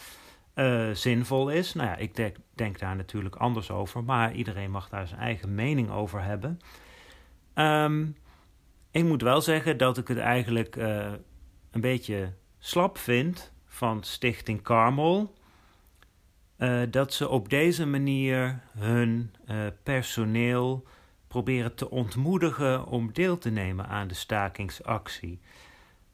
uh, 0.55 0.89
zinvol 0.93 1.49
is. 1.49 1.73
Nou 1.73 1.87
ja, 1.87 1.95
ik 1.95 2.15
denk, 2.15 2.35
denk, 2.53 2.79
daar 2.79 2.95
natuurlijk 2.95 3.35
anders 3.35 3.71
over, 3.71 4.03
maar 4.03 4.33
iedereen 4.33 4.71
mag 4.71 4.89
daar 4.89 5.07
zijn 5.07 5.19
eigen 5.19 5.55
mening 5.55 5.91
over 5.91 6.23
hebben. 6.23 6.59
Um, 7.55 8.15
ik 8.91 9.03
moet 9.03 9.21
wel 9.21 9.41
zeggen 9.41 9.77
dat 9.77 9.97
ik 9.97 10.07
het 10.07 10.17
eigenlijk 10.17 10.75
uh, 10.75 11.11
een 11.71 11.81
beetje 11.81 12.33
slap 12.59 12.97
vind 12.97 13.53
van 13.65 14.03
Stichting 14.03 14.61
Carmel. 14.61 15.33
uh, 16.57 16.81
dat 16.89 17.13
ze 17.13 17.29
op 17.29 17.49
deze 17.49 17.85
manier 17.85 18.61
hun 18.77 19.35
uh, 19.49 19.57
personeel 19.83 20.87
proberen 21.27 21.75
te 21.75 21.89
ontmoedigen 21.89 22.85
om 22.85 23.13
deel 23.13 23.37
te 23.37 23.49
nemen 23.49 23.87
aan 23.87 24.07
de 24.07 24.13
stakingsactie. 24.13 25.39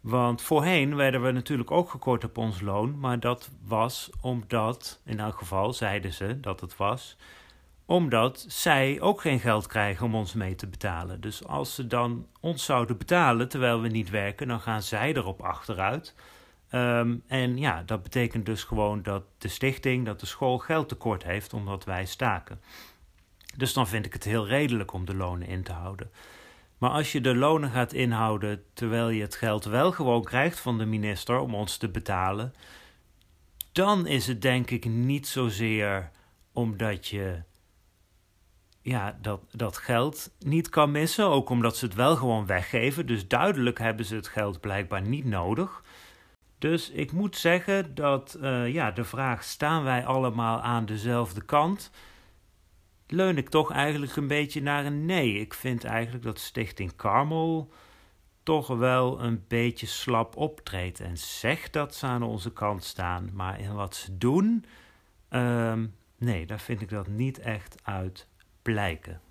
Want 0.02 0.42
voorheen 0.42 0.96
werden 0.96 1.24
we 1.24 1.32
natuurlijk 1.32 1.72
ook 1.72 1.90
gekort 1.90 2.24
op 2.24 2.38
ons 2.38 2.62
loon, 2.62 3.00
maar 3.00 3.20
dat 3.20 3.52
was 3.64 4.10
omdat, 4.22 5.02
in 5.06 5.20
elk 5.20 5.38
geval 5.38 5.74
zeiden 5.74 6.14
ze 6.14 6.40
dat 6.40 6.62
het 6.62 6.78
was, 6.78 7.18
omdat 7.86 8.46
zij 8.48 9.02
ook 9.02 9.22
geen 9.22 9.40
geld 9.40 9.68
krijgen 9.68 10.06
om 10.06 10.16
ons 10.16 10.34
mee 10.34 10.56
te 10.56 10.68
betalen. 10.68 11.22
Dus 11.22 11.46
als 11.48 11.76
ze 11.76 11.88
dan 11.88 12.28
ons 12.40 12.66
zouden 12.66 12.98
betalen 12.98 13.50
terwijl 13.50 13.82
we 13.82 13.88
niet 13.88 14.10
werken, 14.10 14.48
dan 14.48 14.60
gaan 14.60 14.82
zij 14.82 15.14
erop 15.14 15.42
achteruit. 15.42 16.16
Um, 16.72 17.24
en 17.28 17.58
ja, 17.58 17.84
dat 17.84 18.04
betekent 18.04 18.46
dus 18.46 18.64
gewoon 18.64 19.04
dat 19.04 19.24
de 19.38 19.48
stichting, 19.48 20.06
dat 20.06 20.20
de 20.20 20.26
school 20.26 20.58
geldtekort 20.58 21.24
heeft 21.24 21.54
omdat 21.54 21.84
wij 21.84 22.06
staken. 22.06 22.62
Dus 23.58 23.74
dan 23.74 23.88
vind 23.88 24.06
ik 24.06 24.14
het 24.14 24.24
heel 24.24 24.48
redelijk 24.48 24.94
om 24.94 25.06
de 25.06 25.16
lonen 25.16 25.48
in 25.48 25.64
te 25.64 25.72
houden. 25.72 26.12
Maar 26.78 26.90
als 26.90 27.12
je 27.12 27.22
de 27.22 27.36
lonen 27.36 27.70
gaat 27.70 27.94
inhouden 27.94 28.64
terwijl 28.74 29.10
je 29.10 29.22
het 29.22 29.36
geld 29.36 29.66
wel 29.66 29.92
gewoon 29.92 30.24
krijgt 30.24 30.60
van 30.60 30.78
de 30.78 30.86
minister 30.86 31.40
om 31.40 31.56
ons 31.56 31.78
te 31.78 31.90
betalen, 31.90 32.54
dan 33.72 34.08
is 34.08 34.28
het 34.28 34.42
denk 34.42 34.70
ik 34.72 34.86
niet 34.86 35.28
zozeer 35.28 36.12
omdat 36.54 37.08
je 37.08 37.42
ja, 38.86 39.18
dat, 39.22 39.42
dat 39.52 39.78
geld 39.78 40.32
niet 40.40 40.70
kan 40.70 40.92
missen, 40.92 41.26
ook 41.26 41.50
omdat 41.50 41.78
ze 41.78 41.86
het 41.86 41.96
wel 41.96 42.16
gewoon 42.16 42.46
weggeven. 42.46 43.06
Dus 43.06 43.28
duidelijk 43.28 43.80
hebben 43.80 44.06
ze 44.06 44.16
het 44.16 44.28
geld 44.28 44.60
blijkbaar 44.60 45.02
niet 45.02 45.26
nodig. 45.26 45.84
Dus 46.58 46.90
ik 46.90 47.12
moet 47.12 47.36
zeggen 47.36 47.96
dat 47.96 48.38
uh, 48.42 48.74
ja, 48.74 48.92
de 48.92 49.04
vraag: 49.04 49.44
staan 49.44 49.84
wij 49.84 50.06
allemaal 50.06 50.62
aan 50.62 50.86
dezelfde 50.86 51.42
kant? 51.42 51.92
leun 53.08 53.38
ik 53.38 53.50
toch 53.50 53.72
eigenlijk 53.72 54.16
een 54.16 54.28
beetje 54.28 54.62
naar 54.62 54.86
een 54.86 55.06
nee. 55.06 55.40
Ik 55.40 55.54
vind 55.54 55.84
eigenlijk 55.84 56.24
dat 56.24 56.40
Stichting 56.40 56.96
Carmel 56.96 57.72
toch 58.44 58.68
wel 58.68 59.22
een 59.22 59.44
beetje 59.48 59.88
slap 59.88 60.36
optreedt 60.36 61.00
en 61.00 61.18
zegt 61.18 61.74
dat 61.74 61.96
ze 61.96 62.06
aan 62.06 62.24
onze 62.24 62.54
kant 62.54 62.84
staan. 62.84 63.30
Maar 63.34 63.60
in 63.60 63.74
wat 63.74 63.96
ze 63.96 64.18
doen, 64.18 64.66
um, 65.30 65.96
nee, 66.18 66.46
daar 66.46 66.60
vind 66.60 66.82
ik 66.82 66.90
dat 66.90 67.08
niet 67.08 67.40
echt 67.40 67.76
uit 67.84 68.28
blijken. 68.66 69.22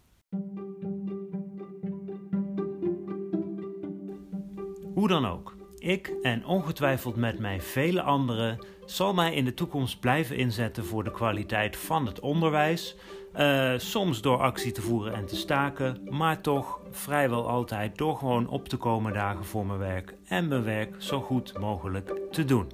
Hoe 4.95 5.09
dan 5.09 5.27
ook, 5.27 5.57
ik 5.79 6.15
en 6.23 6.47
ongetwijfeld 6.47 7.17
met 7.17 7.39
mij 7.39 7.61
vele 7.61 8.03
anderen 8.03 8.67
zal 8.85 9.15
mij 9.15 9.35
in 9.35 9.45
de 9.45 9.55
toekomst 9.55 10.01
blijven 10.01 10.37
inzetten 10.37 10.85
voor 10.85 11.05
de 11.05 11.11
kwaliteit 11.11 11.77
van 11.77 12.07
het 12.07 12.21
onderwijs 12.21 12.97
uh, 13.37 13.73
soms 13.77 14.21
door 14.21 14.39
actie 14.39 14.73
te 14.73 14.83
voeren 14.83 15.15
en 15.15 15.27
te 15.27 15.37
staken, 15.37 16.01
maar 16.11 16.41
toch 16.41 16.81
vrijwel 16.91 17.49
altijd 17.49 17.99
door 17.99 18.17
gewoon 18.17 18.49
op 18.49 18.69
te 18.69 18.77
komen 18.77 19.13
dagen 19.13 19.45
voor 19.45 19.67
mijn 19.67 19.79
werk 19.79 20.15
en 20.29 20.49
mijn 20.49 20.65
werk 20.65 20.95
zo 20.99 21.21
goed 21.21 21.59
mogelijk 21.59 22.21
te 22.31 22.45
doen. 22.45 22.71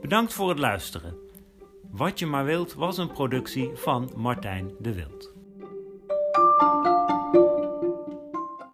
Bedankt 0.00 0.32
voor 0.32 0.48
het 0.48 0.58
luisteren. 0.58 1.25
Wat 1.90 2.18
je 2.18 2.26
maar 2.26 2.44
wilt 2.44 2.74
was 2.74 2.98
een 2.98 3.12
productie 3.12 3.70
van 3.74 4.10
Martijn 4.16 4.70
de 4.78 4.94
Wild. 4.94 5.35